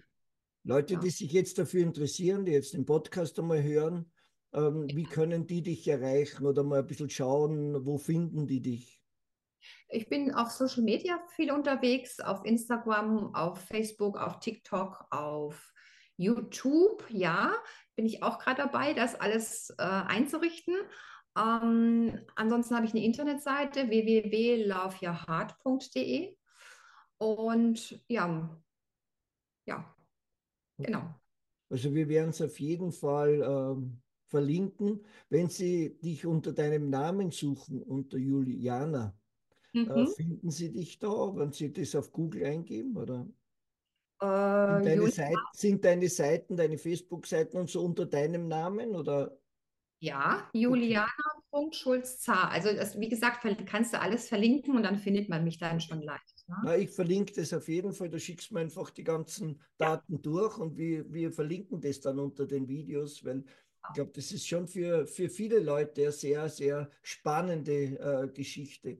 Leute, 0.65 0.95
ja. 0.95 1.01
die 1.01 1.11
sich 1.11 1.31
jetzt 1.33 1.59
dafür 1.59 1.83
interessieren, 1.83 2.47
die 2.47 2.53
jetzt 2.53 2.75
den 2.75 2.87
Podcast 2.87 3.39
einmal 3.39 3.63
hören, 3.63 4.11
ähm, 4.55 4.87
wie 4.95 5.05
können 5.05 5.47
die 5.47 5.63
dich 5.63 5.87
erreichen 5.87 6.47
oder 6.47 6.63
mal 6.63 6.79
ein 6.79 6.87
bisschen 6.87 7.11
schauen, 7.11 7.85
wo 7.85 7.99
finden 7.99 8.47
die 8.47 8.63
dich? 8.63 9.01
Ich 9.89 10.09
bin 10.09 10.33
auf 10.33 10.51
Social 10.51 10.83
Media 10.83 11.19
viel 11.35 11.51
unterwegs, 11.51 12.21
auf 12.21 12.45
Instagram, 12.45 13.35
auf 13.35 13.61
Facebook, 13.61 14.19
auf 14.19 14.39
TikTok, 14.39 15.07
auf 15.11 15.74
YouTube, 16.17 17.05
ja 17.11 17.55
bin 17.97 18.07
ich 18.07 18.23
auch 18.23 18.39
gerade 18.39 18.63
dabei, 18.63 18.95
das 18.95 19.15
alles 19.15 19.69
äh, 19.79 19.83
einzurichten. 19.83 20.75
Ähm, 21.37 22.21
ansonsten 22.37 22.77
habe 22.77 22.87
ich 22.87 22.93
eine 22.93 23.05
Internetseite 23.05 23.89
www.loveyourheart.de 23.89 26.37
und 27.19 28.01
ja, 28.09 28.63
ja, 29.67 29.97
genau. 30.79 31.13
Also 31.71 31.93
wir 31.95 32.09
werden 32.09 32.31
es 32.31 32.41
auf 32.41 32.59
jeden 32.61 32.93
Fall 32.93 33.43
ähm, 33.43 34.01
verlinken. 34.27 35.05
Wenn 35.29 35.49
Sie 35.49 35.99
dich 36.01 36.25
unter 36.27 36.53
deinem 36.53 36.89
Namen 36.91 37.33
suchen, 37.33 37.83
unter 37.83 38.19
Juliana, 38.19 39.19
äh, 39.73 39.79
mhm. 39.79 39.91
äh, 39.91 40.07
finden 40.07 40.51
Sie 40.51 40.71
dich 40.73 41.01
da, 41.01 41.35
wenn 41.35 41.51
Sie 41.53 41.73
das 41.73 41.97
auf 41.97 42.13
Google 42.13 42.45
eingeben, 42.45 42.97
oder? 42.97 43.27
Äh, 44.21 44.83
sind, 44.83 44.87
deine 44.87 45.11
Seiten, 45.11 45.37
sind 45.53 45.85
deine 45.85 46.09
Seiten, 46.09 46.57
deine 46.57 46.79
Facebook-Seiten 46.79 47.57
und 47.59 47.69
so 47.69 47.85
unter 47.85 48.07
deinem 48.07 48.49
Namen 48.49 48.95
oder? 48.95 49.37
Ja, 50.01 50.49
Juliana.schulz-Zar. 50.53 52.51
Also 52.51 52.75
das, 52.75 53.01
wie 53.01 53.09
gesagt, 53.09 53.47
kannst 53.67 53.95
du 53.95 54.01
alles 54.01 54.29
verlinken 54.29 54.77
und 54.77 54.83
dann 54.83 54.99
findet 54.99 55.31
man 55.31 55.45
mich 55.45 55.59
dann 55.59 55.81
schon 55.81 56.03
leicht. 56.03 56.45
Ne? 56.47 56.57
Na, 56.63 56.77
ich 56.77 56.91
verlinke 56.91 57.33
das 57.33 57.55
auf 57.55 57.69
jeden 57.69 57.95
Fall. 57.95 58.11
Da 58.11 58.19
schickst 58.19 58.51
du 58.51 58.55
mir 58.55 58.61
einfach 58.61 58.91
die 58.91 59.05
ganzen 59.05 59.63
Daten 59.79 60.17
ja. 60.17 60.19
durch 60.21 60.59
und 60.59 60.77
wir, 60.77 61.11
wir 61.11 61.33
verlinken 61.33 61.81
das 61.81 62.01
dann 62.01 62.19
unter 62.19 62.47
den 62.47 62.69
Videos, 62.69 63.25
weil 63.25 63.45
ich 63.89 63.95
glaube, 63.95 64.13
das 64.15 64.33
ist 64.33 64.47
schon 64.47 64.67
für, 64.67 65.07
für 65.07 65.29
viele 65.29 65.59
Leute 65.59 66.03
eine 66.03 66.13
sehr, 66.13 66.49
sehr 66.49 66.91
spannende 67.03 67.73
äh, 67.99 68.29
Geschichte. 68.29 68.99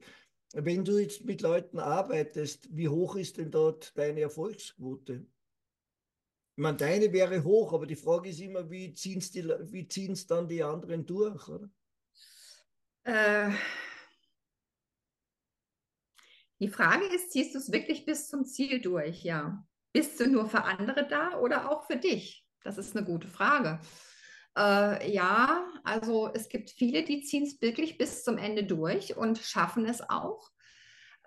Wenn 0.57 0.85
du 0.85 0.97
jetzt 0.97 1.25
mit 1.25 1.41
Leuten 1.41 1.79
arbeitest, 1.79 2.73
wie 2.73 2.87
hoch 2.87 3.17
ist 3.17 3.37
denn 3.37 3.51
dort 3.51 3.97
deine 3.97 4.21
Erfolgsquote? 4.21 5.25
Ich 6.55 6.61
meine, 6.61 6.77
deine 6.77 7.11
wäre 7.11 7.43
hoch, 7.43 7.73
aber 7.73 7.85
die 7.85 7.97
Frage 7.97 8.29
ist 8.29 8.39
immer, 8.39 8.69
wie 8.69 8.93
ziehen 8.93 9.19
es 9.19 9.33
wie 9.33 10.25
dann 10.27 10.47
die 10.47 10.63
anderen 10.63 11.05
durch, 11.05 11.49
oder? 11.49 11.69
Äh, 13.03 13.51
die 16.61 16.69
Frage 16.69 17.05
ist, 17.13 17.31
ziehst 17.31 17.53
du 17.53 17.59
es 17.59 17.73
wirklich 17.73 18.05
bis 18.05 18.29
zum 18.29 18.45
Ziel 18.45 18.79
durch, 18.79 19.25
ja? 19.25 19.67
Bist 19.91 20.17
du 20.21 20.27
nur 20.27 20.49
für 20.49 20.63
andere 20.63 21.05
da 21.05 21.37
oder 21.37 21.69
auch 21.69 21.85
für 21.85 21.97
dich? 21.97 22.47
Das 22.63 22.77
ist 22.77 22.95
eine 22.95 23.05
gute 23.05 23.27
Frage. 23.27 23.81
Äh, 24.57 25.11
ja, 25.11 25.67
also 25.83 26.31
es 26.33 26.49
gibt 26.49 26.69
viele, 26.71 27.03
die 27.03 27.21
ziehen 27.23 27.43
es 27.43 27.61
wirklich 27.61 27.97
bis 27.97 28.23
zum 28.23 28.37
Ende 28.37 28.63
durch 28.63 29.17
und 29.17 29.37
schaffen 29.37 29.85
es 29.85 30.01
auch. 30.09 30.49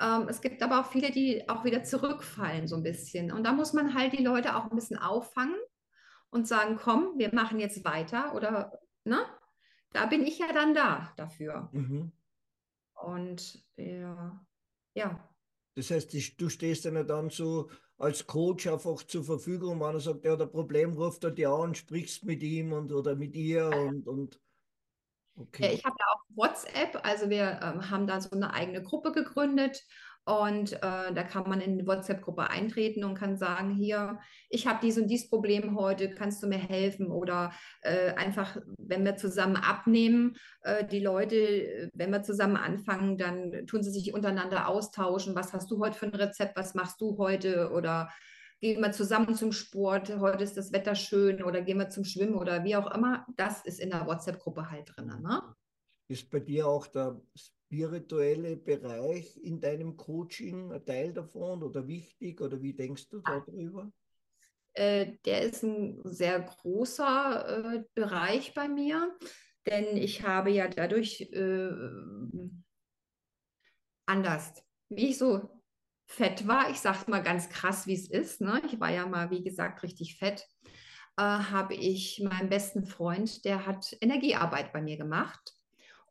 Ähm, 0.00 0.28
es 0.28 0.40
gibt 0.40 0.62
aber 0.62 0.80
auch 0.80 0.90
viele, 0.90 1.10
die 1.10 1.48
auch 1.48 1.64
wieder 1.64 1.82
zurückfallen 1.82 2.68
so 2.68 2.76
ein 2.76 2.82
bisschen. 2.82 3.32
Und 3.32 3.44
da 3.44 3.52
muss 3.52 3.72
man 3.72 3.94
halt 3.94 4.12
die 4.12 4.22
Leute 4.22 4.56
auch 4.56 4.70
ein 4.70 4.76
bisschen 4.76 4.98
auffangen 4.98 5.56
und 6.30 6.46
sagen, 6.46 6.76
komm, 6.76 7.14
wir 7.18 7.34
machen 7.34 7.58
jetzt 7.58 7.84
weiter 7.84 8.34
oder, 8.34 8.80
ne? 9.04 9.18
Da 9.92 10.06
bin 10.06 10.26
ich 10.26 10.38
ja 10.38 10.52
dann 10.52 10.74
da 10.74 11.12
dafür. 11.16 11.70
Mhm. 11.72 12.12
Und 12.92 13.64
ja, 13.76 14.44
ja. 14.94 15.28
Das 15.74 15.90
heißt, 15.90 16.12
du 16.40 16.48
stehst 16.48 16.84
dann 16.84 17.06
dann 17.06 17.30
so 17.30 17.70
als 17.98 18.26
Coach 18.26 18.66
einfach 18.68 19.02
zur 19.02 19.24
Verfügung, 19.24 19.80
wenn 19.80 19.94
er 19.94 20.00
sagt, 20.00 20.24
er 20.24 20.32
hat 20.32 20.42
ein 20.42 20.50
Problem, 20.50 20.92
ruft 20.92 21.24
er 21.24 21.32
dir 21.32 21.50
an, 21.50 21.74
sprichst 21.74 22.24
mit 22.24 22.42
ihm 22.42 22.72
und 22.72 22.92
oder 22.92 23.16
mit 23.16 23.34
ihr 23.34 23.68
und, 23.68 24.06
und 24.06 24.40
okay. 25.37 25.74
Ich 25.74 25.84
habe 25.84 25.96
ja 25.98 26.06
auch 26.14 26.22
WhatsApp, 26.37 27.00
also 27.02 27.28
wir 27.28 27.61
ähm, 27.62 27.90
haben 27.90 28.06
da 28.06 28.20
so 28.20 28.30
eine 28.30 28.54
eigene 28.54 28.82
Gruppe 28.82 29.12
gegründet 29.12 29.84
und 30.28 30.74
äh, 30.74 30.78
da 31.14 31.22
kann 31.22 31.48
man 31.48 31.62
in 31.62 31.78
die 31.78 31.86
WhatsApp-Gruppe 31.86 32.50
eintreten 32.50 33.02
und 33.02 33.14
kann 33.14 33.38
sagen, 33.38 33.70
hier, 33.70 34.18
ich 34.50 34.66
habe 34.66 34.80
dies 34.82 34.98
und 34.98 35.08
dies 35.08 35.30
Problem 35.30 35.74
heute, 35.74 36.10
kannst 36.10 36.42
du 36.42 36.48
mir 36.48 36.58
helfen? 36.58 37.10
Oder 37.10 37.50
äh, 37.80 38.12
einfach, 38.12 38.58
wenn 38.76 39.06
wir 39.06 39.16
zusammen 39.16 39.56
abnehmen, 39.56 40.36
äh, 40.64 40.84
die 40.84 41.00
Leute, 41.00 41.90
wenn 41.94 42.10
wir 42.10 42.22
zusammen 42.22 42.56
anfangen, 42.56 43.16
dann 43.16 43.66
tun 43.66 43.82
sie 43.82 43.90
sich 43.90 44.12
untereinander 44.12 44.68
austauschen. 44.68 45.34
Was 45.34 45.54
hast 45.54 45.70
du 45.70 45.78
heute 45.78 45.96
für 45.96 46.06
ein 46.06 46.14
Rezept? 46.14 46.56
Was 46.56 46.74
machst 46.74 47.00
du 47.00 47.16
heute? 47.16 47.70
Oder 47.72 48.10
gehen 48.60 48.82
wir 48.82 48.92
zusammen 48.92 49.34
zum 49.34 49.52
Sport, 49.52 50.14
heute 50.18 50.44
ist 50.44 50.58
das 50.58 50.72
Wetter 50.72 50.94
schön 50.94 51.42
oder 51.42 51.62
gehen 51.62 51.78
wir 51.78 51.88
zum 51.88 52.04
Schwimmen 52.04 52.34
oder 52.34 52.64
wie 52.64 52.76
auch 52.76 52.90
immer. 52.90 53.24
Das 53.36 53.64
ist 53.64 53.80
in 53.80 53.90
der 53.90 54.06
WhatsApp-Gruppe 54.06 54.70
halt 54.70 54.92
drin. 54.94 55.06
Ne? 55.22 55.40
Ist 56.08 56.30
bei 56.30 56.40
dir 56.40 56.66
auch 56.66 56.86
der 56.86 57.20
spirituelle 57.36 58.56
Bereich 58.56 59.36
in 59.42 59.60
deinem 59.60 59.96
Coaching 59.98 60.72
ein 60.72 60.84
Teil 60.84 61.12
davon 61.12 61.62
oder 61.62 61.86
wichtig 61.86 62.40
oder 62.40 62.62
wie 62.62 62.72
denkst 62.72 63.10
du 63.10 63.20
darüber? 63.20 63.92
Äh, 64.72 65.18
der 65.26 65.42
ist 65.42 65.62
ein 65.62 66.00
sehr 66.04 66.40
großer 66.40 67.74
äh, 67.74 67.84
Bereich 67.94 68.54
bei 68.54 68.68
mir, 68.68 69.18
denn 69.66 69.98
ich 69.98 70.22
habe 70.22 70.50
ja 70.50 70.68
dadurch 70.68 71.20
äh, 71.20 71.70
anders, 74.06 74.54
wie 74.88 75.10
ich 75.10 75.18
so 75.18 75.62
fett 76.06 76.48
war, 76.48 76.70
ich 76.70 76.78
sage 76.78 77.10
mal 77.10 77.22
ganz 77.22 77.50
krass, 77.50 77.86
wie 77.86 77.94
es 77.94 78.08
ist, 78.08 78.40
ne? 78.40 78.62
ich 78.66 78.80
war 78.80 78.90
ja 78.90 79.04
mal, 79.04 79.30
wie 79.30 79.44
gesagt, 79.44 79.82
richtig 79.82 80.16
fett, 80.16 80.48
äh, 81.18 81.22
habe 81.22 81.74
ich 81.74 82.22
meinen 82.24 82.48
besten 82.48 82.86
Freund, 82.86 83.44
der 83.44 83.66
hat 83.66 83.94
Energiearbeit 84.00 84.72
bei 84.72 84.80
mir 84.80 84.96
gemacht 84.96 85.57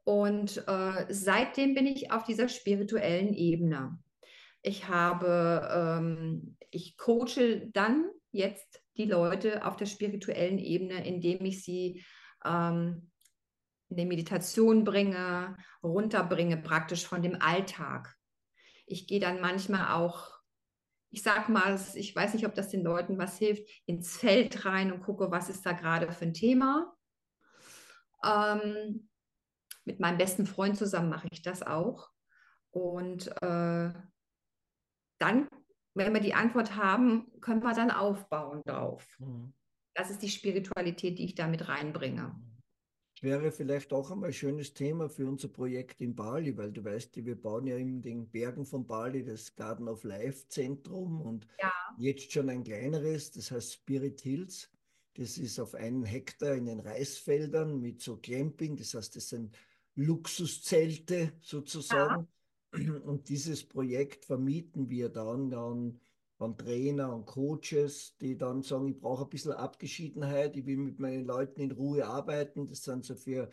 Und 0.07 0.63
äh, 0.69 1.05
seitdem 1.09 1.75
bin 1.75 1.85
ich 1.85 2.11
auf 2.13 2.23
dieser 2.23 2.47
spirituellen 2.47 3.33
Ebene. 3.33 3.99
Ich 4.61 4.87
habe, 4.87 5.67
ähm, 5.69 6.55
ich 6.71 6.95
coache 6.95 7.69
dann 7.73 8.09
jetzt 8.31 8.81
die 8.95 9.03
Leute 9.03 9.65
auf 9.65 9.75
der 9.75 9.85
spirituellen 9.85 10.59
Ebene, 10.59 11.05
indem 11.05 11.43
ich 11.43 11.61
sie 11.61 12.05
ähm, 12.45 13.11
in 13.89 13.97
die 13.97 14.05
Meditation 14.05 14.85
bringe, 14.85 15.57
runterbringe 15.83 16.55
praktisch 16.55 17.05
von 17.05 17.21
dem 17.21 17.41
Alltag. 17.41 18.15
Ich 18.85 19.07
gehe 19.09 19.19
dann 19.19 19.41
manchmal 19.41 19.91
auch, 19.91 20.39
ich 21.09 21.21
sag 21.21 21.49
mal, 21.49 21.77
ich 21.95 22.15
weiß 22.15 22.33
nicht, 22.33 22.47
ob 22.47 22.55
das 22.55 22.69
den 22.69 22.81
Leuten 22.85 23.17
was 23.17 23.37
hilft, 23.37 23.67
ins 23.85 24.15
Feld 24.15 24.63
rein 24.63 24.93
und 24.93 25.01
gucke, 25.01 25.31
was 25.31 25.49
ist 25.49 25.65
da 25.65 25.73
gerade 25.73 26.09
für 26.13 26.23
ein 26.23 26.33
Thema. 26.33 26.95
Ähm, 28.23 29.09
mit 29.87 29.99
meinem 29.99 30.17
besten 30.17 30.45
Freund 30.45 30.77
zusammen 30.77 31.09
mache 31.09 31.27
ich 31.31 31.41
das 31.41 31.63
auch. 31.63 32.11
Und 32.69 33.27
äh, 33.41 33.93
dann, 35.17 35.47
wenn 35.95 36.13
wir 36.13 36.19
die 36.19 36.35
Antwort 36.35 36.75
haben, 36.75 37.31
können 37.41 37.63
wir 37.63 37.73
dann 37.73 37.89
aufbauen 37.89 38.61
drauf. 38.65 39.07
Mhm. 39.19 39.53
Das 39.95 40.11
ist 40.11 40.21
die 40.21 40.29
Spiritualität, 40.29 41.17
die 41.17 41.25
ich 41.25 41.33
da 41.33 41.47
mit 41.47 41.67
reinbringe. 41.67 42.35
Wäre 43.21 43.51
vielleicht 43.51 43.91
auch 43.93 44.11
einmal 44.11 44.29
ein 44.29 44.33
schönes 44.33 44.75
Thema 44.75 45.09
für 45.09 45.25
unser 45.27 45.47
Projekt 45.47 46.01
in 46.01 46.13
Bali, 46.13 46.55
weil 46.55 46.71
du 46.71 46.83
weißt, 46.83 47.25
wir 47.25 47.41
bauen 47.41 47.65
ja 47.65 47.77
in 47.77 47.99
den 48.03 48.29
Bergen 48.29 48.63
von 48.63 48.85
Bali 48.85 49.23
das 49.23 49.55
Garden 49.55 49.87
of 49.87 50.03
Life 50.03 50.47
Zentrum 50.49 51.21
und 51.21 51.47
ja. 51.59 51.73
jetzt 51.97 52.31
schon 52.31 52.49
ein 52.49 52.63
kleineres, 52.63 53.31
das 53.31 53.49
heißt 53.49 53.73
Spirit 53.73 54.21
Hills. 54.21 54.69
Das 55.15 55.39
ist 55.39 55.59
auf 55.59 55.73
einen 55.73 56.03
Hektar 56.03 56.53
in 56.53 56.65
den 56.65 56.79
Reisfeldern 56.79 57.81
mit 57.81 58.01
so 58.01 58.17
Camping, 58.17 58.75
das 58.75 58.93
heißt, 58.93 59.15
das 59.15 59.29
sind 59.29 59.57
Luxuszelte 59.97 61.33
sozusagen. 61.41 62.27
Ja. 62.75 62.93
Und 63.03 63.29
dieses 63.29 63.65
Projekt 63.65 64.25
vermieten 64.25 64.89
wir 64.89 65.09
dann 65.09 65.53
an, 65.53 65.99
an 66.37 66.57
Trainer 66.57 67.13
und 67.13 67.25
Coaches, 67.25 68.15
die 68.21 68.37
dann 68.37 68.61
sagen, 68.61 68.89
ich 68.89 68.99
brauche 68.99 69.23
ein 69.23 69.29
bisschen 69.29 69.53
Abgeschiedenheit, 69.53 70.55
ich 70.55 70.65
will 70.65 70.77
mit 70.77 70.99
meinen 70.99 71.25
Leuten 71.25 71.61
in 71.61 71.71
Ruhe 71.71 72.05
arbeiten. 72.05 72.67
Das 72.67 72.83
sind 72.83 73.05
so 73.05 73.15
für 73.15 73.49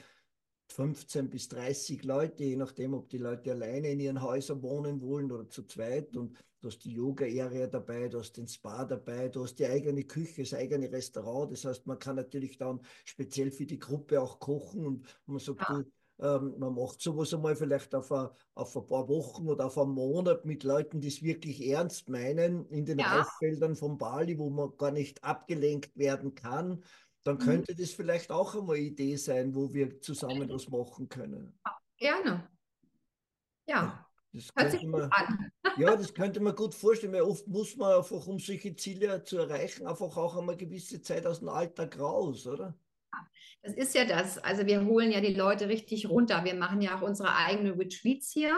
15 0.68 1.30
bis 1.30 1.48
30 1.48 2.04
Leute, 2.04 2.44
je 2.44 2.56
nachdem, 2.56 2.92
ob 2.92 3.08
die 3.08 3.18
Leute 3.18 3.52
alleine 3.52 3.90
in 3.90 4.00
ihren 4.00 4.22
Häusern 4.22 4.62
wohnen 4.62 5.00
wollen 5.00 5.32
oder 5.32 5.48
zu 5.48 5.62
zweit. 5.62 6.14
Und 6.14 6.36
du 6.60 6.68
hast 6.68 6.84
die 6.84 6.92
Yoga-Area 6.92 7.68
dabei, 7.68 8.08
du 8.08 8.18
hast 8.18 8.36
den 8.36 8.48
Spa 8.48 8.84
dabei, 8.84 9.28
du 9.28 9.44
hast 9.44 9.58
die 9.58 9.66
eigene 9.66 10.04
Küche, 10.04 10.42
das 10.42 10.52
eigene 10.52 10.92
Restaurant. 10.92 11.52
Das 11.52 11.64
heißt, 11.64 11.86
man 11.86 11.98
kann 11.98 12.16
natürlich 12.16 12.58
dann 12.58 12.80
speziell 13.06 13.50
für 13.50 13.64
die 13.64 13.78
Gruppe 13.78 14.20
auch 14.20 14.38
kochen 14.38 14.86
und 14.86 15.06
man 15.26 15.38
sagt, 15.38 15.60
ja. 15.60 15.76
du, 15.78 15.90
ähm, 16.20 16.54
man 16.58 16.74
macht 16.74 17.00
sowas 17.00 17.34
einmal 17.34 17.56
vielleicht 17.56 17.94
auf, 17.94 18.12
a, 18.12 18.34
auf 18.54 18.76
ein 18.76 18.86
paar 18.86 19.08
Wochen 19.08 19.48
oder 19.48 19.66
auf 19.66 19.78
einen 19.78 19.92
Monat 19.92 20.44
mit 20.44 20.62
Leuten, 20.62 21.00
die 21.00 21.08
es 21.08 21.22
wirklich 21.22 21.66
ernst 21.66 22.08
meinen, 22.08 22.66
in 22.68 22.84
den 22.84 22.98
ja. 22.98 23.06
Reiffeldern 23.06 23.74
von 23.74 23.98
Bali, 23.98 24.38
wo 24.38 24.48
man 24.50 24.76
gar 24.76 24.92
nicht 24.92 25.22
abgelenkt 25.24 25.96
werden 25.96 26.34
kann. 26.34 26.84
Dann 27.24 27.36
mhm. 27.36 27.40
könnte 27.40 27.74
das 27.74 27.90
vielleicht 27.90 28.30
auch 28.30 28.54
einmal 28.54 28.76
eine 28.76 28.84
Idee 28.84 29.16
sein, 29.16 29.54
wo 29.54 29.72
wir 29.72 30.00
zusammen 30.00 30.48
was 30.50 30.68
machen 30.68 31.08
können. 31.08 31.58
Gerne. 31.96 32.48
Ja. 33.66 34.06
Das 34.32 34.52
könnte 34.52 34.86
man, 34.88 35.10
ja, 35.76 35.96
das 35.96 36.12
könnte 36.14 36.40
man 36.40 36.56
gut 36.56 36.74
vorstellen, 36.74 37.12
weil 37.12 37.22
oft 37.22 37.46
muss 37.46 37.76
man 37.76 37.96
einfach, 37.96 38.26
um 38.26 38.40
solche 38.40 38.74
Ziele 38.74 39.22
zu 39.22 39.38
erreichen, 39.38 39.86
einfach 39.86 40.16
auch 40.16 40.36
einmal 40.36 40.56
gewisse 40.56 41.00
Zeit 41.00 41.24
aus 41.24 41.38
dem 41.38 41.48
Alltag 41.48 41.98
raus, 42.00 42.44
oder? 42.46 42.76
Das 43.62 43.74
ist 43.74 43.94
ja 43.94 44.04
das. 44.04 44.38
Also 44.38 44.66
wir 44.66 44.84
holen 44.84 45.10
ja 45.10 45.20
die 45.20 45.34
Leute 45.34 45.68
richtig 45.68 46.08
runter. 46.08 46.44
Wir 46.44 46.54
machen 46.54 46.82
ja 46.82 46.96
auch 46.96 47.02
unsere 47.02 47.34
eigenen 47.34 47.78
Retreats 47.78 48.30
hier. 48.30 48.54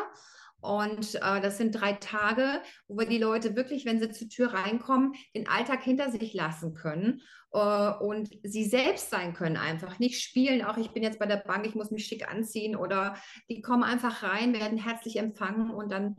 Und 0.61 1.15
äh, 1.17 1.41
das 1.41 1.59
sind 1.59 1.73
drei 1.73 1.93
Tage, 1.93 2.61
wo 2.89 2.99
wir 2.99 3.07
die 3.07 3.19
Leute 3.19 3.55
wirklich, 3.55 3.85
wenn 3.85 4.01
sie 4.01 4.11
zur 4.11 4.29
Tür 4.29 4.55
reinkommen, 4.55 5.15
den 5.35 5.49
Alltag 5.49 5.83
hinter 5.83 6.11
sich 6.11 6.35
lassen 6.35 6.75
können 6.75 7.23
äh, 7.53 7.59
und 8.01 8.31
sie 8.43 8.65
selbst 8.65 9.11
sein 9.11 9.35
können 9.35 9.57
einfach. 9.57 9.99
Nicht 9.99 10.21
spielen, 10.23 10.65
auch 10.65 10.77
ich 10.77 10.91
bin 10.91 11.03
jetzt 11.03 11.19
bei 11.19 11.27
der 11.27 11.37
Bank, 11.37 11.67
ich 11.67 11.75
muss 11.75 11.91
mich 11.91 12.07
schick 12.07 12.29
anziehen 12.29 12.75
oder 12.75 13.17
die 13.49 13.61
kommen 13.61 13.85
einfach 13.85 14.23
rein, 14.23 14.55
werden 14.55 14.79
herzlich 14.79 15.19
empfangen 15.19 15.71
und 15.71 15.93
dann 15.93 16.17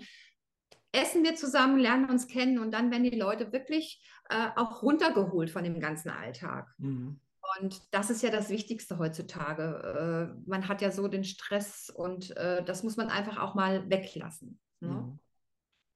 essen 0.94 1.24
wir 1.24 1.36
zusammen, 1.36 1.78
lernen 1.78 2.10
uns 2.10 2.28
kennen 2.28 2.60
und 2.60 2.72
dann 2.72 2.92
werden 2.92 3.04
die 3.04 3.18
Leute 3.18 3.52
wirklich 3.52 4.02
äh, 4.30 4.48
auch 4.56 4.82
runtergeholt 4.82 5.50
von 5.50 5.64
dem 5.64 5.80
ganzen 5.80 6.10
Alltag. 6.10 6.74
Mhm. 6.78 7.20
Und 7.60 7.82
das 7.92 8.10
ist 8.10 8.22
ja 8.22 8.30
das 8.30 8.50
Wichtigste 8.50 8.98
heutzutage. 8.98 10.34
Äh, 10.36 10.50
man 10.50 10.68
hat 10.68 10.82
ja 10.82 10.92
so 10.92 11.08
den 11.08 11.24
Stress 11.24 11.90
und 11.90 12.36
äh, 12.38 12.64
das 12.64 12.84
muss 12.84 12.98
man 12.98 13.10
einfach 13.10 13.38
auch 13.38 13.56
mal 13.56 13.90
weglassen. 13.90 14.60
Ne? 14.80 14.90
Mhm. 14.90 15.20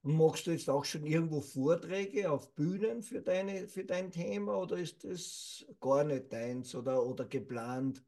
Und 0.04 0.18
machst 0.18 0.48
du 0.48 0.52
jetzt 0.52 0.70
auch 0.70 0.86
schon 0.86 1.06
irgendwo 1.06 1.42
Vorträge 1.42 2.32
auf 2.32 2.54
Bühnen 2.56 3.04
für, 3.04 3.22
deine, 3.22 3.68
für 3.68 3.84
dein 3.84 4.12
Thema 4.12 4.58
oder 4.58 4.78
ist 4.78 5.04
das 5.04 5.66
gar 5.80 6.04
nicht 6.04 6.34
deins 6.34 6.74
oder, 6.74 7.06
oder 7.06 7.26
geplant? 7.26 8.04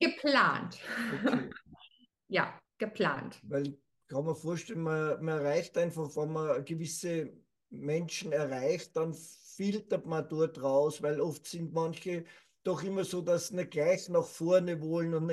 Geplant. 0.00 0.78
Okay. 1.24 1.50
ja, 2.28 2.58
geplant. 2.78 3.40
Weil 3.44 3.78
kann 4.08 4.24
man 4.24 4.34
vorstellen, 4.34 4.82
man, 4.82 5.22
man 5.22 5.38
erreicht 5.40 5.76
einfach, 5.76 6.16
wenn 6.16 6.32
man 6.32 6.64
gewisse 6.64 7.32
Menschen 7.70 8.32
erreicht, 8.32 8.96
dann 8.96 9.14
filtert 9.14 10.06
man 10.06 10.28
dort 10.28 10.62
raus, 10.62 11.02
weil 11.02 11.20
oft 11.20 11.46
sind 11.46 11.72
manche 11.72 12.24
doch 12.64 12.82
immer 12.82 13.04
so, 13.04 13.20
dass 13.22 13.48
sie 13.48 13.66
gleich 13.66 14.08
nach 14.08 14.24
vorne 14.24 14.80
wollen 14.82 15.14
und 15.14 15.30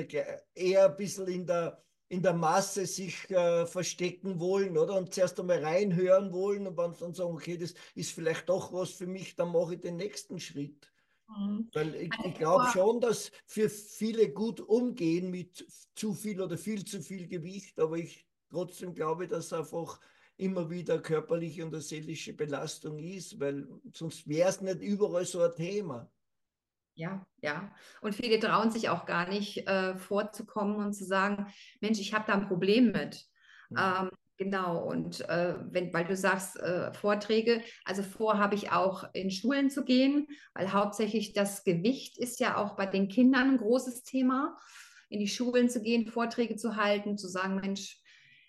eher 0.54 0.90
ein 0.90 0.96
bisschen 0.96 1.28
in 1.28 1.46
der, 1.46 1.82
in 2.08 2.22
der 2.22 2.34
Masse 2.34 2.86
sich 2.86 3.28
äh, 3.30 3.66
verstecken 3.66 4.38
wollen, 4.38 4.78
oder? 4.78 4.96
Und 4.96 5.12
zuerst 5.12 5.38
einmal 5.40 5.64
reinhören 5.64 6.32
wollen 6.32 6.66
und 6.66 6.76
dann 6.76 7.14
sagen, 7.14 7.34
okay, 7.34 7.56
das 7.56 7.74
ist 7.94 8.12
vielleicht 8.12 8.48
doch 8.48 8.72
was 8.72 8.90
für 8.90 9.06
mich, 9.06 9.34
dann 9.34 9.52
mache 9.52 9.74
ich 9.74 9.80
den 9.80 9.96
nächsten 9.96 10.38
Schritt. 10.38 10.90
Mhm. 11.28 11.68
Weil 11.72 11.94
ich, 11.96 12.10
ich 12.24 12.34
glaube 12.34 12.66
schon, 12.72 13.00
dass 13.00 13.32
für 13.46 13.68
viele 13.68 14.32
gut 14.32 14.60
umgehen 14.60 15.30
mit 15.30 15.66
zu 15.94 16.14
viel 16.14 16.40
oder 16.40 16.56
viel 16.56 16.84
zu 16.84 17.02
viel 17.02 17.26
Gewicht, 17.26 17.78
aber 17.80 17.96
ich 17.96 18.26
trotzdem 18.50 18.94
glaube, 18.94 19.26
dass 19.26 19.52
einfach 19.52 20.00
immer 20.36 20.70
wieder 20.70 21.00
körperliche 21.00 21.64
und 21.64 21.80
seelische 21.80 22.34
Belastung 22.34 22.98
ist, 22.98 23.40
weil 23.40 23.66
sonst 23.92 24.28
wäre 24.28 24.50
es 24.50 24.60
nicht 24.60 24.80
überall 24.80 25.24
so 25.24 25.42
ein 25.42 25.54
Thema. 25.54 26.10
Ja, 26.96 27.26
ja. 27.42 27.70
Und 28.00 28.14
viele 28.14 28.40
trauen 28.40 28.70
sich 28.70 28.88
auch 28.88 29.04
gar 29.04 29.28
nicht 29.28 29.68
äh, 29.68 29.96
vorzukommen 29.96 30.76
und 30.76 30.94
zu 30.94 31.04
sagen, 31.04 31.52
Mensch, 31.80 32.00
ich 32.00 32.14
habe 32.14 32.24
da 32.26 32.32
ein 32.32 32.48
Problem 32.48 32.90
mit. 32.90 33.22
Mhm. 33.68 33.76
Ähm, 33.78 34.10
genau. 34.38 34.82
Und 34.82 35.20
äh, 35.28 35.56
wenn, 35.70 35.92
weil 35.92 36.06
du 36.06 36.16
sagst, 36.16 36.58
äh, 36.58 36.94
Vorträge, 36.94 37.62
also 37.84 38.02
vor 38.02 38.38
habe 38.38 38.54
ich 38.54 38.72
auch 38.72 39.04
in 39.12 39.30
Schulen 39.30 39.68
zu 39.68 39.84
gehen, 39.84 40.26
weil 40.54 40.72
hauptsächlich 40.72 41.34
das 41.34 41.64
Gewicht 41.64 42.16
ist 42.16 42.40
ja 42.40 42.56
auch 42.56 42.76
bei 42.76 42.86
den 42.86 43.08
Kindern 43.08 43.50
ein 43.50 43.58
großes 43.58 44.02
Thema, 44.02 44.56
in 45.10 45.20
die 45.20 45.28
Schulen 45.28 45.68
zu 45.68 45.82
gehen, 45.82 46.06
Vorträge 46.06 46.56
zu 46.56 46.76
halten, 46.76 47.18
zu 47.18 47.28
sagen, 47.28 47.56
Mensch, 47.56 47.98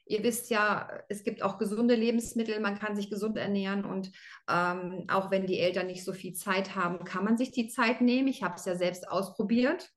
Ihr 0.10 0.24
wisst 0.24 0.50
ja, 0.50 0.90
es 1.10 1.24
gibt 1.24 1.44
auch 1.44 1.58
gesunde 1.58 1.96
Lebensmittel, 1.96 2.60
man 2.60 2.80
kann 2.80 2.96
sich 2.96 3.10
gesund 3.10 3.38
ernähren 3.38 3.86
und 3.86 4.12
ähm, 4.50 5.06
auch 5.10 5.32
wenn 5.32 5.46
die 5.46 5.60
Eltern 5.60 5.88
nicht 5.88 6.04
so 6.04 6.14
viel 6.14 6.34
Zeit 6.34 6.76
haben, 6.76 7.04
kann 7.04 7.26
man 7.26 7.38
sich 7.38 7.52
die 7.52 7.68
Zeit 7.68 8.02
nehmen. 8.02 8.28
Ich 8.28 8.44
habe 8.44 8.56
es 8.56 8.66
ja 8.66 8.76
selbst 8.76 9.10
ausprobiert. 9.10 9.90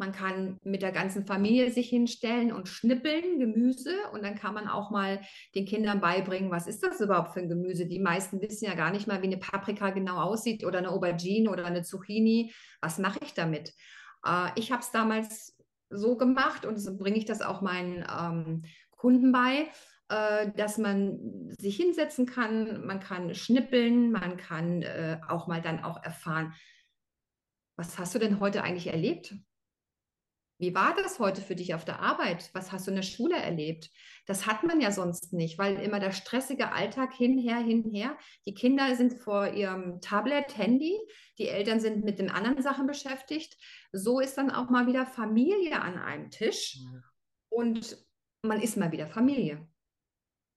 Man 0.00 0.12
kann 0.12 0.56
mit 0.64 0.80
der 0.80 0.92
ganzen 0.92 1.26
Familie 1.26 1.70
sich 1.70 1.90
hinstellen 1.90 2.52
und 2.52 2.68
schnippeln 2.68 3.38
Gemüse 3.38 3.94
und 4.14 4.24
dann 4.24 4.34
kann 4.34 4.54
man 4.54 4.66
auch 4.66 4.90
mal 4.90 5.20
den 5.54 5.66
Kindern 5.66 6.00
beibringen, 6.00 6.50
was 6.50 6.66
ist 6.66 6.82
das 6.82 7.02
überhaupt 7.02 7.34
für 7.34 7.40
ein 7.40 7.50
Gemüse? 7.50 7.84
Die 7.84 7.98
meisten 7.98 8.40
wissen 8.40 8.64
ja 8.64 8.74
gar 8.74 8.92
nicht 8.92 9.06
mal, 9.06 9.20
wie 9.20 9.26
eine 9.26 9.36
Paprika 9.36 9.90
genau 9.90 10.16
aussieht 10.16 10.64
oder 10.64 10.78
eine 10.78 10.88
Aubergine 10.88 11.50
oder 11.50 11.66
eine 11.66 11.82
Zucchini. 11.82 12.54
Was 12.80 12.98
mache 12.98 13.18
ich 13.22 13.34
damit? 13.34 13.74
Äh, 14.24 14.48
ich 14.54 14.72
habe 14.72 14.80
es 14.80 14.90
damals 14.90 15.58
so 15.90 16.16
gemacht 16.16 16.64
und 16.64 16.78
so 16.78 16.96
bringe 16.96 17.18
ich 17.18 17.26
das 17.26 17.42
auch 17.42 17.60
meinen 17.60 18.02
ähm, 18.08 18.62
Kunden 19.00 19.32
bei, 19.32 19.70
äh, 20.10 20.50
dass 20.56 20.76
man 20.76 21.50
sich 21.58 21.76
hinsetzen 21.76 22.26
kann, 22.26 22.84
man 22.84 23.00
kann 23.00 23.34
schnippeln, 23.34 24.12
man 24.12 24.36
kann 24.36 24.82
äh, 24.82 25.18
auch 25.26 25.46
mal 25.46 25.62
dann 25.62 25.82
auch 25.82 26.02
erfahren, 26.02 26.52
was 27.76 27.98
hast 27.98 28.14
du 28.14 28.18
denn 28.18 28.40
heute 28.40 28.62
eigentlich 28.62 28.88
erlebt? 28.88 29.34
Wie 30.58 30.74
war 30.74 30.94
das 30.94 31.18
heute 31.18 31.40
für 31.40 31.54
dich 31.56 31.72
auf 31.72 31.86
der 31.86 32.00
Arbeit? 32.00 32.50
Was 32.52 32.72
hast 32.72 32.86
du 32.86 32.90
in 32.90 32.96
der 32.96 33.02
Schule 33.02 33.36
erlebt? 33.36 33.88
Das 34.26 34.46
hat 34.46 34.64
man 34.64 34.82
ja 34.82 34.92
sonst 34.92 35.32
nicht, 35.32 35.56
weil 35.56 35.80
immer 35.80 35.98
der 35.98 36.12
stressige 36.12 36.72
Alltag 36.72 37.14
hinher, 37.14 37.56
hinher. 37.56 38.18
Die 38.44 38.52
Kinder 38.52 38.94
sind 38.96 39.14
vor 39.14 39.54
ihrem 39.54 40.02
Tablet, 40.02 40.58
Handy, 40.58 40.98
die 41.38 41.48
Eltern 41.48 41.80
sind 41.80 42.04
mit 42.04 42.18
den 42.18 42.28
anderen 42.28 42.60
Sachen 42.60 42.86
beschäftigt. 42.86 43.56
So 43.92 44.20
ist 44.20 44.36
dann 44.36 44.50
auch 44.50 44.68
mal 44.68 44.86
wieder 44.86 45.06
Familie 45.06 45.80
an 45.80 45.96
einem 45.96 46.30
Tisch. 46.30 46.76
Und 47.48 47.96
man 48.42 48.60
ist 48.60 48.76
mal 48.76 48.92
wieder 48.92 49.06
Familie. 49.06 49.66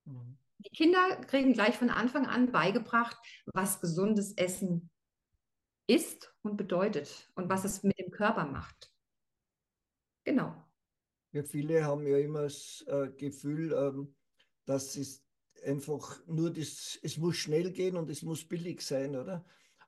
Mhm. 0.06 0.38
Die 0.60 0.69
Kinder 0.69 1.17
kriegen 1.28 1.54
gleich 1.54 1.78
von 1.78 1.89
Anfang 1.89 2.26
an 2.26 2.52
beigebracht, 2.52 3.17
was 3.54 3.82
gesundes 3.82 4.34
Essen 4.38 4.89
ist 5.88 6.34
und 6.41 6.56
bedeutet 6.56 7.30
und 7.36 7.50
was 7.50 7.65
es 7.65 7.84
mit 7.84 8.00
dem 8.00 8.12
Körper 8.12 8.46
macht. 8.46 8.93
Genau. 10.24 10.56
Ja, 11.34 11.43
viele 11.43 11.84
haben 11.84 12.08
ja 12.08 12.17
immer 12.17 12.43
das 12.43 12.84
äh, 12.88 13.10
Gefühl, 13.10 13.74
ähm, 13.74 14.15
dass 14.65 14.96
es 14.96 15.26
einfach 15.65 16.26
nur 16.28 16.52
das, 16.52 16.98
es 17.02 17.17
muss 17.17 17.38
schnell 17.38 17.72
gehen 17.72 17.98
und 17.98 18.10
es 18.10 18.22
muss 18.22 18.48
billig 18.48 18.82
sein, 18.82 19.15
oder? 19.15 19.46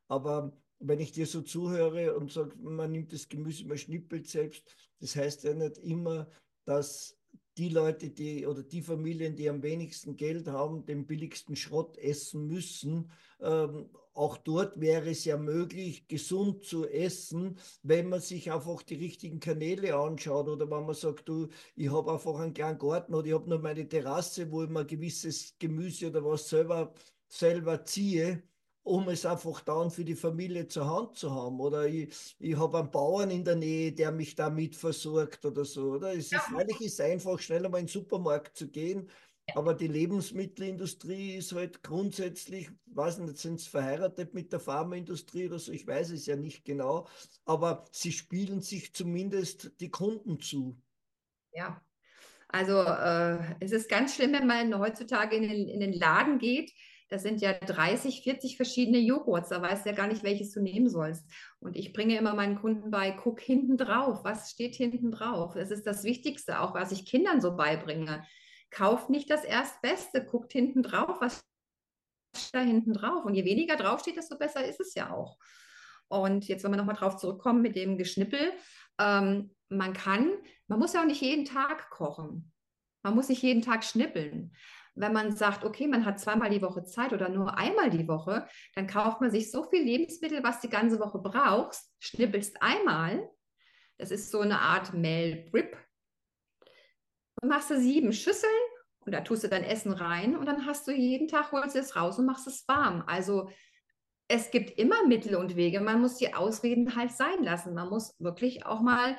Aber 0.07 0.57
wenn 0.79 0.99
ich 0.99 1.11
dir 1.11 1.25
so 1.25 1.41
zuhöre 1.41 2.15
und 2.15 2.31
sage, 2.31 2.55
man 2.57 2.91
nimmt 2.91 3.13
das 3.13 3.29
Gemüse, 3.29 3.65
man 3.65 3.77
schnippelt 3.77 4.27
selbst, 4.27 4.75
das 4.99 5.15
heißt 5.15 5.43
ja 5.43 5.53
nicht 5.53 5.77
immer, 5.77 6.29
dass 6.65 7.17
die 7.57 7.69
Leute, 7.69 8.09
die 8.09 8.45
oder 8.45 8.63
die 8.63 8.81
Familien, 8.81 9.35
die 9.35 9.49
am 9.49 9.63
wenigsten 9.63 10.17
Geld 10.17 10.47
haben, 10.47 10.85
den 10.85 11.05
billigsten 11.05 11.55
Schrott 11.55 11.97
essen 11.97 12.47
müssen. 12.47 13.09
Ähm, 13.39 13.89
auch 14.13 14.37
dort 14.37 14.79
wäre 14.79 15.09
es 15.09 15.25
ja 15.25 15.37
möglich, 15.37 16.07
gesund 16.07 16.63
zu 16.63 16.87
essen, 16.87 17.57
wenn 17.83 18.07
man 18.09 18.21
sich 18.21 18.51
einfach 18.51 18.81
die 18.83 18.95
richtigen 18.95 19.39
Kanäle 19.39 19.95
anschaut 19.95 20.47
oder 20.47 20.69
wenn 20.69 20.85
man 20.85 20.95
sagt, 20.95 21.27
du, 21.27 21.49
ich 21.75 21.91
habe 21.91 22.13
einfach 22.13 22.39
einen 22.39 22.53
kleinen 22.53 22.79
Garten 22.79 23.13
oder 23.13 23.27
ich 23.27 23.33
habe 23.33 23.49
nur 23.49 23.59
meine 23.59 23.87
Terrasse, 23.87 24.49
wo 24.51 24.63
ich 24.63 24.69
mir 24.69 24.85
gewisses 24.85 25.55
Gemüse 25.59 26.07
oder 26.07 26.23
was 26.23 26.47
selber, 26.47 26.93
selber 27.27 27.83
ziehe 27.83 28.43
um 28.85 29.09
es 29.09 29.25
einfach 29.25 29.61
dann 29.61 29.89
für 29.89 30.05
die 30.05 30.15
Familie 30.15 30.67
zur 30.67 30.87
Hand 30.87 31.17
zu 31.17 31.33
haben. 31.33 31.59
Oder 31.59 31.87
ich, 31.87 32.35
ich 32.37 32.55
habe 32.55 32.77
einen 32.77 32.91
Bauern 32.91 33.31
in 33.31 33.43
der 33.43 33.55
Nähe, 33.55 33.91
der 33.91 34.11
mich 34.11 34.35
damit 34.35 34.75
versorgt 34.75 35.43
oder 35.43 35.65
so. 35.65 35.93
Oder? 35.93 36.13
Es 36.13 36.31
ist, 36.31 36.35
freilich 36.35 36.79
ist 36.81 37.01
einfach, 37.01 37.39
schnell 37.39 37.65
einmal 37.65 37.81
in 37.81 37.87
den 37.87 37.91
Supermarkt 37.91 38.55
zu 38.55 38.69
gehen. 38.69 39.09
Aber 39.55 39.73
die 39.73 39.87
Lebensmittelindustrie 39.87 41.35
ist 41.35 41.53
halt 41.53 41.81
grundsätzlich, 41.81 42.69
weiß 42.85 43.19
nicht, 43.19 43.37
sind 43.37 43.59
sie 43.59 43.69
verheiratet 43.69 44.35
mit 44.35 44.51
der 44.51 44.59
Pharmaindustrie 44.59 45.47
oder 45.47 45.59
so, 45.59 45.71
ich 45.71 45.85
weiß 45.85 46.11
es 46.11 46.25
ja 46.25 46.35
nicht 46.35 46.65
genau, 46.65 47.07
aber 47.45 47.85
sie 47.91 48.11
spielen 48.11 48.61
sich 48.61 48.91
zumindest 48.95 49.79
die 49.79 49.91
Kunden 49.91 50.39
zu. 50.39 50.81
Ja, 51.53 51.79
also 52.47 52.81
äh, 52.81 53.37
es 53.59 53.71
ist 53.71 53.87
ganz 53.87 54.15
schlimm, 54.15 54.33
wenn 54.33 54.47
man 54.47 54.79
heutzutage 54.79 55.35
in 55.35 55.43
den, 55.43 55.69
in 55.69 55.79
den 55.79 55.93
Laden 55.93 56.39
geht 56.39 56.71
das 57.15 57.23
sind 57.23 57.39
ja 57.39 57.53
30, 57.53 58.23
40 58.23 58.57
verschiedene 58.57 58.97
Joghurts. 58.97 59.47
Da 59.47 59.61
weißt 59.61 59.85
du 59.85 59.89
ja 59.89 59.95
gar 59.95 60.07
nicht, 60.07 60.23
welches 60.23 60.51
du 60.51 60.61
nehmen 60.61 60.89
sollst. 60.89 61.25
Und 61.59 61.77
ich 61.77 61.93
bringe 61.93 62.17
immer 62.17 62.33
meinen 62.33 62.59
Kunden 62.59 62.91
bei, 62.91 63.11
guck 63.11 63.39
hinten 63.39 63.77
drauf. 63.77 64.25
Was 64.25 64.51
steht 64.51 64.75
hinten 64.75 65.11
drauf? 65.11 65.53
Das 65.53 65.71
ist 65.71 65.87
das 65.87 66.03
Wichtigste, 66.03 66.59
auch 66.59 66.73
was 66.73 66.91
ich 66.91 67.05
Kindern 67.05 67.39
so 67.39 67.55
beibringe. 67.55 68.25
Kauft 68.69 69.09
nicht 69.09 69.29
das 69.29 69.45
Erstbeste, 69.45 70.25
guckt 70.25 70.51
hinten 70.51 70.83
drauf, 70.83 71.21
was 71.21 71.45
steht 72.35 72.53
da 72.53 72.59
hinten 72.59 72.91
drauf. 72.91 73.23
Und 73.23 73.33
je 73.33 73.45
weniger 73.45 73.77
draufsteht, 73.77 74.17
desto 74.17 74.37
besser 74.37 74.65
ist 74.65 74.81
es 74.81 74.93
ja 74.93 75.13
auch. 75.13 75.37
Und 76.09 76.49
jetzt, 76.49 76.65
wenn 76.65 76.71
wir 76.71 76.77
nochmal 76.77 76.97
drauf 76.97 77.15
zurückkommen 77.15 77.61
mit 77.61 77.77
dem 77.77 77.97
Geschnippel, 77.97 78.51
ähm, 78.99 79.55
man 79.69 79.93
kann, 79.93 80.33
man 80.67 80.79
muss 80.79 80.91
ja 80.91 80.99
auch 80.99 81.07
nicht 81.07 81.21
jeden 81.21 81.45
Tag 81.45 81.89
kochen. 81.91 82.51
Man 83.03 83.15
muss 83.15 83.29
nicht 83.29 83.41
jeden 83.41 83.61
Tag 83.61 83.85
schnippeln 83.85 84.51
wenn 84.95 85.13
man 85.13 85.35
sagt, 85.35 85.63
okay, 85.63 85.87
man 85.87 86.05
hat 86.05 86.19
zweimal 86.19 86.49
die 86.49 86.61
Woche 86.61 86.83
Zeit 86.83 87.13
oder 87.13 87.29
nur 87.29 87.57
einmal 87.57 87.89
die 87.89 88.07
Woche, 88.07 88.47
dann 88.73 88.87
kauft 88.87 89.21
man 89.21 89.29
sich 89.29 89.51
so 89.51 89.63
viel 89.63 89.83
Lebensmittel, 89.83 90.43
was 90.43 90.61
die 90.61 90.69
ganze 90.69 90.99
Woche 90.99 91.19
brauchst, 91.19 91.91
schnippelst 91.99 92.61
einmal. 92.61 93.29
Das 93.97 94.11
ist 94.11 94.31
so 94.31 94.39
eine 94.39 94.59
Art 94.59 94.93
Meal 94.93 95.45
Prep. 95.51 95.77
Und 97.41 97.49
machst 97.49 97.69
du 97.69 97.79
sieben 97.79 98.13
Schüsseln 98.13 98.51
und 98.99 99.11
da 99.11 99.21
tust 99.21 99.43
du 99.43 99.49
dein 99.49 99.63
Essen 99.63 99.91
rein 99.91 100.35
und 100.35 100.45
dann 100.45 100.65
hast 100.65 100.87
du 100.87 100.91
jeden 100.91 101.27
Tag, 101.27 101.51
holst 101.51 101.75
du 101.75 101.79
es 101.79 101.95
raus 101.95 102.17
und 102.17 102.25
machst 102.25 102.47
es 102.47 102.67
warm. 102.67 103.03
Also 103.05 103.49
es 104.27 104.49
gibt 104.49 104.79
immer 104.79 105.05
Mittel 105.05 105.35
und 105.35 105.55
Wege. 105.55 105.81
Man 105.81 106.01
muss 106.01 106.17
die 106.17 106.33
Ausreden 106.33 106.95
halt 106.95 107.11
sein 107.11 107.43
lassen. 107.43 107.75
Man 107.75 107.89
muss 107.89 108.15
wirklich 108.19 108.65
auch 108.65 108.81
mal 108.81 109.17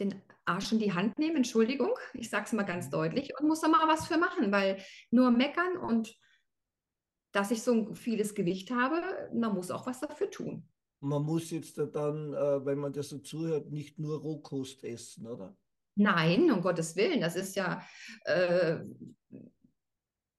den 0.00 0.20
Arsch 0.44 0.72
in 0.72 0.78
die 0.78 0.92
Hand 0.92 1.18
nehmen, 1.18 1.36
Entschuldigung, 1.36 1.90
ich 2.12 2.28
sage 2.30 2.44
es 2.46 2.52
mal 2.52 2.64
ganz 2.64 2.90
deutlich, 2.90 3.32
und 3.38 3.46
muss 3.46 3.60
da 3.60 3.68
mal 3.68 3.88
was 3.88 4.06
für 4.06 4.18
machen, 4.18 4.52
weil 4.52 4.78
nur 5.10 5.30
meckern 5.30 5.76
und 5.76 6.14
dass 7.32 7.50
ich 7.50 7.62
so 7.62 7.72
ein 7.72 7.94
vieles 7.96 8.34
Gewicht 8.34 8.70
habe, 8.70 9.02
man 9.34 9.54
muss 9.54 9.70
auch 9.70 9.86
was 9.86 10.00
dafür 10.00 10.30
tun. 10.30 10.68
Man 11.00 11.22
muss 11.22 11.50
jetzt 11.50 11.78
dann, 11.78 12.32
äh, 12.32 12.64
wenn 12.64 12.78
man 12.78 12.92
das 12.92 13.08
so 13.08 13.18
zuhört, 13.18 13.70
nicht 13.70 13.98
nur 13.98 14.20
Rohkost 14.20 14.84
essen, 14.84 15.26
oder? 15.26 15.56
Nein, 15.96 16.50
um 16.50 16.60
Gottes 16.60 16.96
Willen, 16.96 17.20
das 17.20 17.36
ist 17.36 17.56
ja 17.56 17.82
äh, 18.24 18.80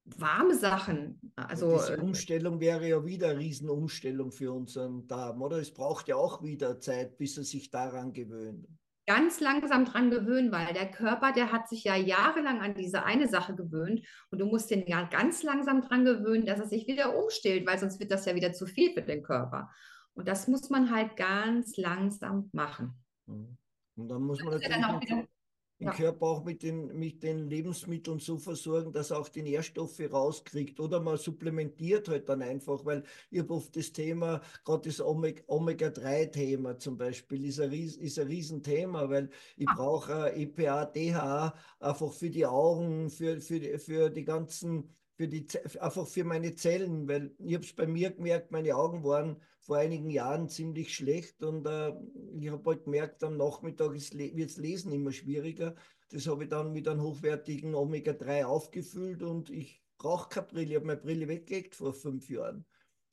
warme 0.05 0.55
Sachen. 0.55 1.33
Also, 1.35 1.77
diese 1.77 1.95
äh, 1.95 2.01
Umstellung 2.01 2.59
wäre 2.59 2.87
ja 2.87 3.05
wieder 3.05 3.29
eine 3.29 3.39
Riesenumstellung 3.39 4.31
für 4.31 4.53
unseren 4.53 5.05
Darm, 5.07 5.41
oder? 5.41 5.57
Es 5.57 5.73
braucht 5.73 6.07
ja 6.07 6.15
auch 6.15 6.41
wieder 6.43 6.79
Zeit, 6.79 7.17
bis 7.17 7.37
er 7.37 7.43
sich 7.43 7.69
daran 7.69 8.13
gewöhnt 8.13 8.67
ganz 9.07 9.39
langsam 9.39 9.85
dran 9.85 10.09
gewöhnen, 10.09 10.51
weil 10.51 10.73
der 10.73 10.89
Körper, 10.89 11.31
der 11.31 11.51
hat 11.51 11.69
sich 11.69 11.83
ja 11.83 11.95
jahrelang 11.95 12.61
an 12.61 12.75
diese 12.75 13.03
eine 13.03 13.27
Sache 13.27 13.55
gewöhnt 13.55 14.01
und 14.31 14.39
du 14.39 14.45
musst 14.45 14.71
den 14.71 14.87
ja 14.87 15.03
ganz 15.03 15.43
langsam 15.43 15.81
dran 15.81 16.05
gewöhnen, 16.05 16.45
dass 16.45 16.59
er 16.59 16.67
sich 16.67 16.87
wieder 16.87 17.15
umstillt, 17.15 17.67
weil 17.67 17.77
sonst 17.77 17.99
wird 17.99 18.11
das 18.11 18.25
ja 18.25 18.35
wieder 18.35 18.53
zu 18.53 18.65
viel 18.65 18.93
für 18.93 19.01
den 19.01 19.23
Körper. 19.23 19.69
Und 20.13 20.27
das 20.27 20.47
muss 20.47 20.69
man 20.69 20.91
halt 20.91 21.17
ganz 21.17 21.77
langsam 21.77 22.49
machen. 22.53 22.93
Mhm. 23.27 23.57
Und 23.95 24.07
dann 24.09 24.23
muss 24.23 24.43
man 24.43 24.53
natürlich 24.53 25.27
den 25.79 25.87
ja. 25.87 25.93
Körper 25.93 26.25
auch 26.25 26.43
mit 26.43 26.63
den, 26.63 26.97
mit 26.97 27.21
den 27.21 27.49
Lebensmitteln 27.49 28.19
so 28.19 28.37
versorgen, 28.37 28.93
dass 28.93 29.11
er 29.11 29.19
auch 29.19 29.27
die 29.27 29.41
Nährstoffe 29.41 29.99
rauskriegt. 29.99 30.79
Oder 30.79 31.01
man 31.01 31.17
supplementiert 31.17 32.07
halt 32.07 32.29
dann 32.29 32.41
einfach, 32.41 32.85
weil 32.85 33.03
ich 33.29 33.39
habe 33.39 33.53
oft 33.53 33.75
das 33.75 33.91
Thema, 33.91 34.41
gerade 34.63 34.87
das 34.87 35.01
Omega-3-Thema 35.01 36.77
zum 36.79 36.97
Beispiel, 36.97 37.45
ist 37.45 37.59
ein, 37.59 37.69
Ries, 37.69 37.97
ist 37.97 38.17
ein 38.19 38.27
Riesenthema, 38.27 39.09
weil 39.09 39.29
ich 39.57 39.67
ah. 39.67 39.73
brauche 39.75 40.33
EPA, 40.33 40.85
DHA 40.85 41.53
einfach 41.79 42.13
für 42.13 42.29
die 42.29 42.45
Augen, 42.45 43.09
für, 43.09 43.41
für, 43.41 43.79
für 43.79 44.09
die 44.09 44.23
ganzen 44.23 44.95
für 45.17 45.27
die, 45.27 45.47
einfach 45.79 46.07
für 46.07 46.23
meine 46.23 46.55
Zellen, 46.55 47.07
weil 47.07 47.33
ich 47.39 47.55
habe 47.55 47.65
es 47.65 47.73
bei 47.73 47.87
mir 47.87 48.11
gemerkt, 48.11 48.51
meine 48.51 48.75
Augen 48.75 49.03
waren 49.03 49.41
vor 49.61 49.77
einigen 49.77 50.09
Jahren 50.09 50.49
ziemlich 50.49 50.93
schlecht 50.93 51.41
und 51.41 51.65
äh, 51.65 51.93
ich 52.39 52.49
habe 52.49 52.69
halt 52.69 52.83
gemerkt, 52.83 53.23
am 53.23 53.37
Nachmittag 53.37 53.93
wird 53.93 54.49
das 54.49 54.57
Lesen 54.57 54.91
immer 54.91 55.11
schwieriger. 55.11 55.75
Das 56.09 56.27
habe 56.27 56.43
ich 56.43 56.49
dann 56.49 56.71
mit 56.71 56.87
einem 56.87 57.01
hochwertigen 57.01 57.73
Omega-3 57.73 58.45
aufgefüllt 58.45 59.23
und 59.23 59.49
ich 59.49 59.81
brauche 59.97 60.29
keine 60.29 60.47
Brille. 60.47 60.69
Ich 60.69 60.75
habe 60.75 60.85
meine 60.85 61.01
Brille 61.01 61.27
weggelegt 61.27 61.75
vor 61.75 61.93
fünf 61.93 62.29
Jahren. 62.29 62.65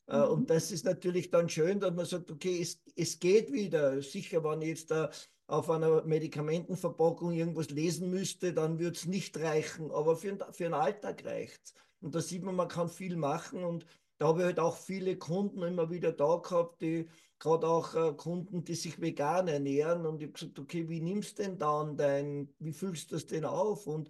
Äh, 0.08 0.18
mhm. 0.18 0.32
Und 0.32 0.50
das 0.50 0.70
ist 0.70 0.84
natürlich 0.84 1.30
dann 1.30 1.48
schön, 1.48 1.80
dass 1.80 1.94
man 1.94 2.04
sagt, 2.04 2.30
okay, 2.30 2.60
es, 2.60 2.82
es 2.96 3.18
geht 3.18 3.52
wieder. 3.52 4.02
Sicher, 4.02 4.44
wenn 4.44 4.60
ich 4.60 4.68
jetzt 4.68 4.90
da 4.90 5.10
auf 5.46 5.70
einer 5.70 6.02
Medikamentenverpackung 6.04 7.32
irgendwas 7.32 7.70
lesen 7.70 8.10
müsste, 8.10 8.52
dann 8.52 8.78
würde 8.78 8.96
es 8.96 9.06
nicht 9.06 9.36
reichen. 9.38 9.90
Aber 9.90 10.16
für, 10.16 10.36
für 10.52 10.64
den 10.64 10.74
Alltag 10.74 11.24
reicht 11.24 11.60
es. 11.64 11.74
Und 12.02 12.14
da 12.14 12.20
sieht 12.20 12.42
man, 12.42 12.56
man 12.56 12.68
kann 12.68 12.88
viel 12.88 13.16
machen. 13.16 13.64
Und 13.64 13.86
da 14.18 14.28
habe 14.28 14.40
ich 14.40 14.46
halt 14.46 14.60
auch 14.60 14.76
viele 14.76 15.16
Kunden 15.16 15.62
immer 15.62 15.90
wieder 15.90 16.12
da 16.12 16.36
gehabt, 16.36 16.82
die 16.82 17.08
gerade 17.38 17.66
auch 17.66 17.94
äh, 17.94 18.12
Kunden, 18.14 18.64
die 18.64 18.74
sich 18.74 19.00
vegan 19.00 19.48
ernähren. 19.48 20.06
Und 20.06 20.20
ich 20.20 20.28
habe 20.28 20.32
gesagt, 20.32 20.58
okay, 20.58 20.88
wie 20.88 21.00
nimmst 21.00 21.38
du 21.38 21.44
denn 21.44 21.58
dann 21.58 21.96
dein, 21.96 22.48
wie 22.58 22.72
füllst 22.72 23.10
du 23.10 23.16
das 23.16 23.26
denn 23.26 23.44
auf? 23.44 23.86
Und 23.86 24.08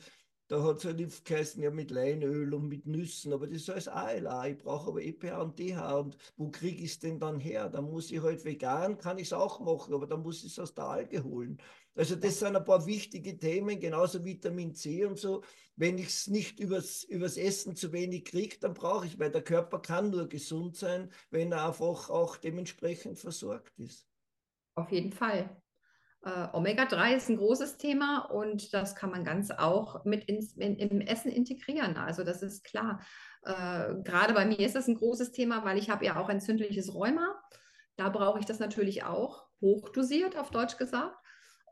da 0.48 0.62
hat 0.62 0.78
es 0.78 0.84
halt 0.84 1.24
geheißen, 1.24 1.62
ja, 1.62 1.70
mit 1.70 1.90
Leinöl 1.90 2.52
und 2.52 2.68
mit 2.68 2.84
Nüssen, 2.86 3.32
aber 3.32 3.46
das 3.46 3.62
ist 3.62 3.70
alles 3.70 3.88
ALA. 3.88 4.48
Ich 4.48 4.58
brauche 4.58 4.90
aber 4.90 5.02
EPA 5.02 5.40
und 5.40 5.58
DH. 5.58 5.94
Und 5.98 6.18
wo 6.36 6.50
kriege 6.50 6.84
ich 6.84 6.90
es 6.90 6.98
denn 6.98 7.18
dann 7.18 7.40
her? 7.40 7.70
Da 7.70 7.80
muss 7.80 8.10
ich 8.10 8.20
halt 8.20 8.44
vegan, 8.44 8.98
kann 8.98 9.16
ich 9.16 9.28
es 9.28 9.32
auch 9.32 9.60
machen, 9.60 9.94
aber 9.94 10.06
dann 10.06 10.20
muss 10.22 10.44
ich 10.44 10.52
es 10.52 10.58
aus 10.58 10.74
der 10.74 10.84
Alge 10.84 11.24
holen. 11.24 11.58
Also 11.94 12.16
das 12.16 12.38
sind 12.38 12.56
ein 12.56 12.64
paar 12.64 12.86
wichtige 12.86 13.36
Themen, 13.36 13.78
genauso 13.78 14.24
Vitamin 14.24 14.74
C 14.74 15.04
und 15.04 15.18
so. 15.18 15.42
Wenn 15.76 15.98
ich 15.98 16.08
es 16.08 16.26
nicht 16.26 16.58
übers, 16.58 17.04
übers 17.04 17.36
Essen 17.36 17.76
zu 17.76 17.92
wenig 17.92 18.24
kriege, 18.24 18.56
dann 18.60 18.74
brauche 18.74 19.06
ich, 19.06 19.18
weil 19.18 19.30
der 19.30 19.42
Körper 19.42 19.78
kann 19.80 20.10
nur 20.10 20.28
gesund 20.28 20.76
sein, 20.76 21.10
wenn 21.30 21.52
er 21.52 21.66
einfach 21.66 22.08
auch 22.08 22.36
dementsprechend 22.36 23.18
versorgt 23.18 23.78
ist. 23.78 24.06
Auf 24.74 24.90
jeden 24.90 25.12
Fall. 25.12 25.54
Äh, 26.24 26.48
Omega-3 26.52 27.16
ist 27.16 27.28
ein 27.28 27.36
großes 27.36 27.78
Thema 27.78 28.30
und 28.30 28.72
das 28.72 28.94
kann 28.94 29.10
man 29.10 29.24
ganz 29.24 29.50
auch 29.50 30.04
mit 30.04 30.24
ins, 30.24 30.56
in, 30.56 30.76
im 30.76 31.00
Essen 31.00 31.30
integrieren. 31.30 31.96
Also 31.96 32.22
das 32.24 32.42
ist 32.42 32.64
klar. 32.64 33.04
Äh, 33.42 33.96
gerade 34.02 34.32
bei 34.32 34.46
mir 34.46 34.60
ist 34.60 34.76
das 34.76 34.88
ein 34.88 34.94
großes 34.94 35.32
Thema, 35.32 35.64
weil 35.64 35.78
ich 35.78 35.90
habe 35.90 36.06
ja 36.06 36.16
auch 36.16 36.30
entzündliches 36.30 36.94
Rheuma. 36.94 37.42
Da 37.96 38.08
brauche 38.08 38.38
ich 38.38 38.46
das 38.46 38.60
natürlich 38.60 39.04
auch 39.04 39.46
hochdosiert, 39.60 40.36
auf 40.36 40.50
Deutsch 40.50 40.78
gesagt. 40.78 41.16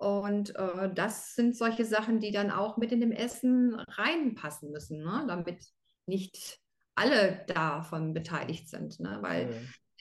Und 0.00 0.56
äh, 0.56 0.90
das 0.94 1.34
sind 1.34 1.54
solche 1.54 1.84
Sachen, 1.84 2.20
die 2.20 2.30
dann 2.30 2.50
auch 2.50 2.78
mit 2.78 2.90
in 2.90 3.02
dem 3.02 3.12
Essen 3.12 3.74
reinpassen 3.74 4.70
müssen, 4.70 5.02
ne? 5.02 5.26
damit 5.28 5.62
nicht 6.06 6.58
alle 6.94 7.44
davon 7.48 8.14
beteiligt 8.14 8.70
sind. 8.70 8.98
Ne? 8.98 9.18
Weil 9.20 9.50
ja. 9.50 9.56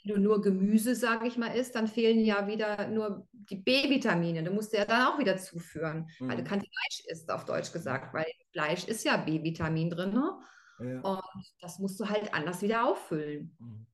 wenn 0.05 0.15
du 0.15 0.21
nur 0.21 0.41
Gemüse, 0.41 0.95
sage 0.95 1.27
ich 1.27 1.37
mal, 1.37 1.49
isst, 1.53 1.75
dann 1.75 1.87
fehlen 1.87 2.23
ja 2.23 2.47
wieder 2.47 2.87
nur 2.87 3.27
die 3.33 3.57
B-Vitamine. 3.57 4.41
Du 4.41 4.51
musst 4.51 4.71
ja 4.71 4.85
dann 4.85 5.05
auch 5.05 5.19
wieder 5.19 5.35
zuführen, 5.35 6.09
mhm. 6.19 6.29
weil 6.29 6.37
du 6.37 6.43
mhm. 6.43 6.47
kein 6.47 6.61
Fleisch 6.61 7.05
isst, 7.07 7.29
auf 7.29 7.43
Deutsch 7.43 7.73
gesagt, 7.73 8.13
weil 8.13 8.27
Fleisch 8.53 8.87
ist 8.87 9.03
ja 9.03 9.17
B-Vitamin 9.17 9.89
drin. 9.89 10.13
Ne? 10.13 10.39
Ja. 10.79 11.01
Und 11.01 11.45
das 11.59 11.77
musst 11.77 11.99
du 11.99 12.07
halt 12.07 12.33
anders 12.33 12.61
wieder 12.61 12.87
auffüllen. 12.87 13.53
Mhm. 13.59 13.85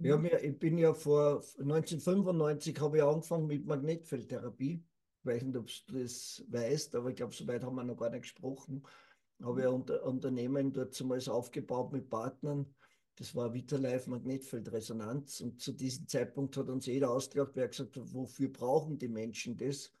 Ja, 0.00 0.20
ich 0.20 0.58
bin 0.58 0.78
ja 0.78 0.94
vor 0.94 1.44
1995 1.60 2.80
habe 2.80 2.96
ich 2.96 3.02
angefangen 3.04 3.46
mit 3.46 3.66
Magnetfeldtherapie 3.66 4.84
weiß 5.28 5.42
nicht, 5.44 5.56
ob 5.56 5.68
du 5.86 6.02
das 6.02 6.44
weißt, 6.48 6.96
aber 6.96 7.10
ich 7.10 7.16
glaube, 7.16 7.34
soweit 7.34 7.62
haben 7.62 7.76
wir 7.76 7.84
noch 7.84 7.96
gar 7.96 8.10
nicht 8.10 8.22
gesprochen. 8.22 8.82
Habe 9.42 9.62
ja 9.62 9.68
unter, 9.68 10.04
Unternehmen 10.04 10.72
dort 10.72 10.94
zumals 10.94 11.28
aufgebaut 11.28 11.92
mit 11.92 12.08
Partnern. 12.08 12.66
Das 13.14 13.34
war 13.34 13.52
Vitalife 13.52 14.10
Magnetfeldresonanz. 14.10 15.40
Und 15.40 15.60
zu 15.60 15.72
diesem 15.72 16.08
Zeitpunkt 16.08 16.56
hat 16.56 16.68
uns 16.68 16.86
jeder 16.86 17.10
ausgedacht, 17.10 17.52
wer 17.54 17.68
gesagt 17.68 17.96
hat, 17.96 18.12
wofür 18.12 18.48
brauchen 18.48 18.98
die 18.98 19.08
Menschen 19.08 19.56
das? 19.56 19.92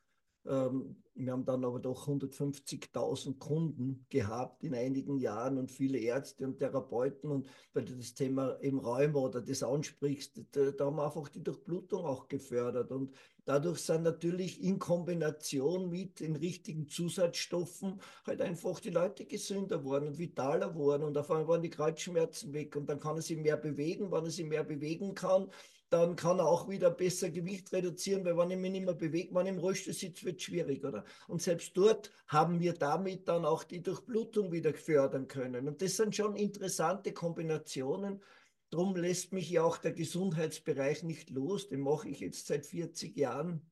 Ähm, 0.48 0.96
wir 1.14 1.32
haben 1.32 1.44
dann 1.44 1.64
aber 1.64 1.80
doch 1.80 2.06
150.000 2.06 3.38
Kunden 3.38 4.06
gehabt 4.08 4.62
in 4.62 4.72
einigen 4.74 5.18
Jahren 5.18 5.58
und 5.58 5.72
viele 5.72 5.98
Ärzte 5.98 6.46
und 6.46 6.58
Therapeuten. 6.58 7.30
Und 7.30 7.48
weil 7.72 7.84
du 7.84 7.96
das 7.96 8.14
Thema 8.14 8.50
im 8.60 8.78
Rheuma 8.78 9.18
oder 9.18 9.40
das 9.40 9.64
ansprichst, 9.64 10.40
da, 10.52 10.72
haben 10.78 10.96
wir 10.96 11.04
einfach 11.04 11.28
die 11.28 11.42
Durchblutung 11.42 12.04
auch 12.04 12.28
gefördert. 12.28 12.92
Und 12.92 13.16
dadurch 13.44 13.80
sind 13.80 14.04
natürlich 14.04 14.62
in 14.62 14.78
Kombination 14.78 15.90
mit 15.90 16.20
den 16.20 16.36
richtigen 16.36 16.86
Zusatzstoffen 16.86 18.00
halt 18.24 18.40
einfach 18.40 18.78
die 18.78 18.90
Leute 18.90 19.26
gesünder 19.26 19.82
worden 19.82 20.08
und 20.08 20.18
vitaler 20.18 20.76
worden. 20.76 21.02
Und 21.02 21.18
auf 21.18 21.32
einmal 21.32 21.48
waren 21.48 21.62
die 21.62 21.70
Kreuzschmerzen 21.70 22.52
weg 22.52 22.76
und 22.76 22.88
dann 22.88 23.00
kann 23.00 23.16
er 23.16 23.22
sich 23.22 23.38
mehr 23.38 23.56
bewegen. 23.56 24.12
Wenn 24.12 24.24
er 24.24 24.30
sich 24.30 24.46
mehr 24.46 24.64
bewegen 24.64 25.16
kann, 25.16 25.50
dann 25.90 26.16
kann 26.16 26.38
er 26.38 26.46
auch 26.46 26.68
wieder 26.68 26.90
besser 26.90 27.30
Gewicht 27.30 27.72
reduzieren, 27.72 28.24
weil 28.24 28.36
wenn 28.36 28.50
ich 28.50 28.58
mich 28.58 28.72
nicht 28.72 28.84
mehr 28.84 28.94
bewege, 28.94 29.34
wenn 29.34 29.46
ich 29.46 29.54
im 29.54 29.58
Rollstuhl 29.58 29.94
sitze, 29.94 30.26
wird 30.26 30.36
es 30.36 30.42
schwierig, 30.42 30.84
oder? 30.84 31.04
Und 31.28 31.40
selbst 31.40 31.76
dort 31.76 32.10
haben 32.26 32.60
wir 32.60 32.74
damit 32.74 33.26
dann 33.26 33.46
auch 33.46 33.64
die 33.64 33.82
Durchblutung 33.82 34.52
wieder 34.52 34.74
fördern 34.74 35.28
können. 35.28 35.66
Und 35.66 35.80
das 35.80 35.96
sind 35.96 36.14
schon 36.14 36.36
interessante 36.36 37.12
Kombinationen. 37.12 38.22
Darum 38.70 38.96
lässt 38.96 39.32
mich 39.32 39.48
ja 39.48 39.62
auch 39.62 39.78
der 39.78 39.92
Gesundheitsbereich 39.92 41.02
nicht 41.02 41.30
los. 41.30 41.68
Den 41.68 41.80
mache 41.80 42.08
ich 42.10 42.20
jetzt 42.20 42.46
seit 42.46 42.66
40 42.66 43.16
Jahren. 43.16 43.62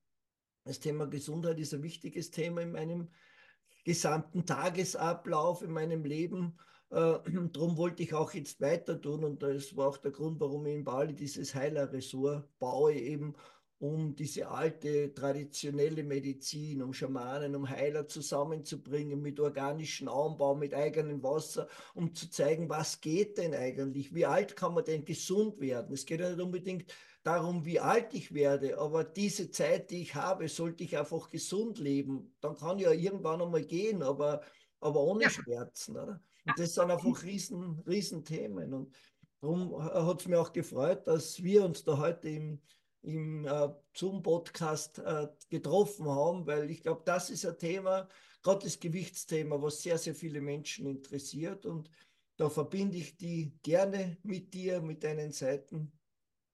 Das 0.64 0.80
Thema 0.80 1.06
Gesundheit 1.06 1.60
ist 1.60 1.74
ein 1.74 1.82
wichtiges 1.82 2.30
Thema 2.30 2.62
in 2.62 2.72
meinem 2.72 3.08
gesamten 3.84 4.46
Tagesablauf, 4.46 5.62
in 5.62 5.70
meinem 5.70 6.04
Leben. 6.04 6.58
Äh, 6.90 7.18
darum 7.52 7.76
wollte 7.76 8.02
ich 8.02 8.14
auch 8.14 8.32
jetzt 8.34 8.60
weiter 8.60 9.00
tun 9.00 9.24
und 9.24 9.42
das 9.42 9.76
war 9.76 9.88
auch 9.88 9.96
der 9.98 10.12
Grund, 10.12 10.40
warum 10.40 10.66
ich 10.66 10.74
in 10.74 10.84
Bali 10.84 11.14
dieses 11.14 11.54
Heilerressort 11.54 12.48
baue, 12.58 12.94
eben 12.94 13.34
um 13.78 14.14
diese 14.16 14.48
alte 14.48 15.12
traditionelle 15.12 16.02
Medizin, 16.02 16.82
um 16.82 16.94
Schamanen, 16.94 17.54
um 17.54 17.68
Heiler 17.68 18.08
zusammenzubringen 18.08 19.20
mit 19.20 19.38
organischem 19.38 20.08
Anbau, 20.08 20.54
mit 20.54 20.72
eigenem 20.72 21.22
Wasser, 21.22 21.68
um 21.94 22.14
zu 22.14 22.30
zeigen, 22.30 22.70
was 22.70 23.00
geht 23.00 23.36
denn 23.36 23.54
eigentlich, 23.54 24.14
wie 24.14 24.24
alt 24.24 24.56
kann 24.56 24.72
man 24.74 24.84
denn 24.84 25.04
gesund 25.04 25.60
werden. 25.60 25.92
Es 25.92 26.06
geht 26.06 26.20
ja 26.20 26.30
nicht 26.30 26.40
unbedingt 26.40 26.92
darum, 27.22 27.66
wie 27.66 27.80
alt 27.80 28.14
ich 28.14 28.32
werde, 28.32 28.78
aber 28.78 29.04
diese 29.04 29.50
Zeit, 29.50 29.90
die 29.90 30.02
ich 30.02 30.14
habe, 30.14 30.48
sollte 30.48 30.84
ich 30.84 30.96
einfach 30.96 31.28
gesund 31.28 31.78
leben. 31.78 32.34
Dann 32.40 32.56
kann 32.56 32.78
ja 32.78 32.92
irgendwann 32.92 33.42
einmal 33.42 33.64
gehen, 33.64 34.02
aber, 34.02 34.40
aber 34.80 35.00
ohne 35.02 35.24
ja. 35.24 35.30
Schmerzen. 35.30 35.96
Oder? 35.98 36.20
Und 36.46 36.58
das 36.58 36.74
sind 36.74 36.90
einfach 36.90 37.22
riesen, 37.22 37.80
riesen 37.86 38.24
Themen. 38.24 38.72
Und 38.72 38.94
darum 39.40 39.82
hat 39.82 40.20
es 40.20 40.28
mir 40.28 40.40
auch 40.40 40.52
gefreut, 40.52 41.06
dass 41.06 41.42
wir 41.42 41.64
uns 41.64 41.84
da 41.84 41.98
heute 41.98 42.28
im, 42.28 42.60
im 43.02 43.44
äh, 43.46 43.68
Zoom-Podcast 43.94 44.98
äh, 45.00 45.28
getroffen 45.48 46.08
haben, 46.08 46.46
weil 46.46 46.70
ich 46.70 46.82
glaube, 46.82 47.02
das 47.04 47.30
ist 47.30 47.44
ein 47.44 47.58
Thema, 47.58 48.08
gerade 48.42 48.64
das 48.64 48.78
Gewichtsthema, 48.78 49.60
was 49.60 49.82
sehr, 49.82 49.98
sehr 49.98 50.14
viele 50.14 50.40
Menschen 50.40 50.86
interessiert. 50.86 51.66
Und 51.66 51.90
da 52.36 52.48
verbinde 52.48 52.96
ich 52.96 53.16
die 53.16 53.58
gerne 53.62 54.18
mit 54.22 54.54
dir, 54.54 54.80
mit 54.80 55.02
deinen 55.02 55.32
Seiten. 55.32 55.92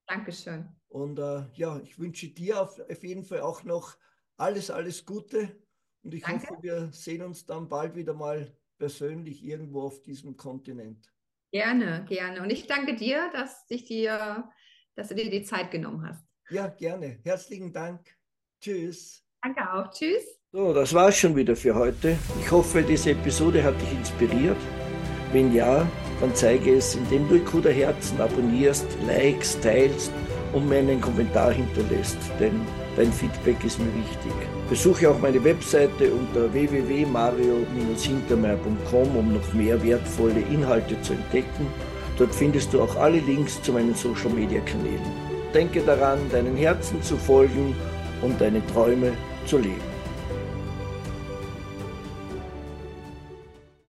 Dankeschön. 0.07 0.69
Und 0.89 1.19
äh, 1.19 1.45
ja, 1.55 1.79
ich 1.81 1.99
wünsche 1.99 2.29
dir 2.29 2.63
auf, 2.63 2.79
auf, 2.79 3.03
jeden 3.03 3.25
Fall 3.25 3.41
auch 3.41 3.65
noch 3.65 3.97
alles, 4.37 4.71
alles 4.71 5.05
Gute. 5.05 5.57
Und 6.03 6.15
ich 6.15 6.23
Danke. 6.23 6.49
hoffe, 6.49 6.63
wir 6.63 6.93
sehen 6.93 7.23
uns 7.23 7.47
dann 7.47 7.69
bald 7.69 7.95
wieder 7.95 8.15
mal 8.15 8.57
persönlich 8.83 9.45
irgendwo 9.45 9.83
auf 9.83 10.03
diesem 10.03 10.37
Kontinent. 10.37 11.15
Gerne, 11.53 12.05
gerne. 12.09 12.43
Und 12.43 12.51
ich 12.51 12.67
danke 12.67 12.97
dir, 12.97 13.31
dass, 13.33 13.65
ich 13.69 13.85
dir, 13.85 14.51
dass 14.97 15.07
du 15.07 15.15
dir 15.15 15.31
die 15.31 15.45
Zeit 15.45 15.71
genommen 15.71 16.05
hast. 16.05 16.27
Ja, 16.51 16.67
gerne. 16.67 17.21
Herzlichen 17.23 17.73
Dank. 17.73 18.01
Tschüss. 18.61 19.25
Danke 19.41 19.73
auch. 19.73 19.89
Tschüss. 19.93 20.25
So, 20.51 20.75
das 20.75 20.93
war's 20.93 21.17
schon 21.17 21.37
wieder 21.37 21.55
für 21.55 21.77
heute. 21.77 22.19
Ich 22.41 22.51
hoffe, 22.51 22.83
diese 22.83 23.13
Episode 23.13 23.63
hat 23.63 23.81
dich 23.81 23.93
inspiriert. 23.93 24.59
Wenn 25.31 25.55
ja, 25.55 25.89
dann 26.19 26.35
zeige 26.35 26.75
es, 26.75 26.97
indem 26.97 27.29
du 27.29 27.37
Ikuda 27.37 27.71
Herzen 27.71 28.21
abonnierst, 28.21 28.99
likes, 29.07 29.61
teilst 29.61 30.11
und 30.53 30.69
mir 30.69 30.79
einen 30.79 31.01
Kommentar 31.01 31.53
hinterlässt, 31.53 32.19
denn 32.41 32.61
dein 32.97 33.13
Feedback 33.13 33.63
ist 33.65 33.79
mir 33.79 33.95
wichtig. 33.95 34.33
Besuche 34.69 35.09
auch 35.11 35.21
meine 35.21 35.45
Webseite 35.45 36.13
unter 36.13 36.53
www.mario-hintermeier.com, 36.53 39.17
um 39.17 39.35
noch 39.35 39.53
mehr 39.53 39.81
wertvolle 39.83 40.41
Inhalte 40.51 41.01
zu 41.03 41.13
entdecken. 41.13 41.69
Dort 42.19 42.35
findest 42.35 42.73
du 42.73 42.83
auch 42.83 42.97
alle 42.97 43.21
Links 43.21 43.63
zu 43.63 43.73
meinen 43.73 43.95
Social-Media-Kanälen. 43.95 45.13
Denke 45.55 45.83
daran, 45.83 46.19
deinen 46.31 46.57
Herzen 46.57 47.01
zu 47.03 47.17
folgen 47.17 47.77
und 48.23 48.41
deine 48.41 48.67
Träume 48.67 49.13
zu 49.47 49.59
leben. 49.59 49.92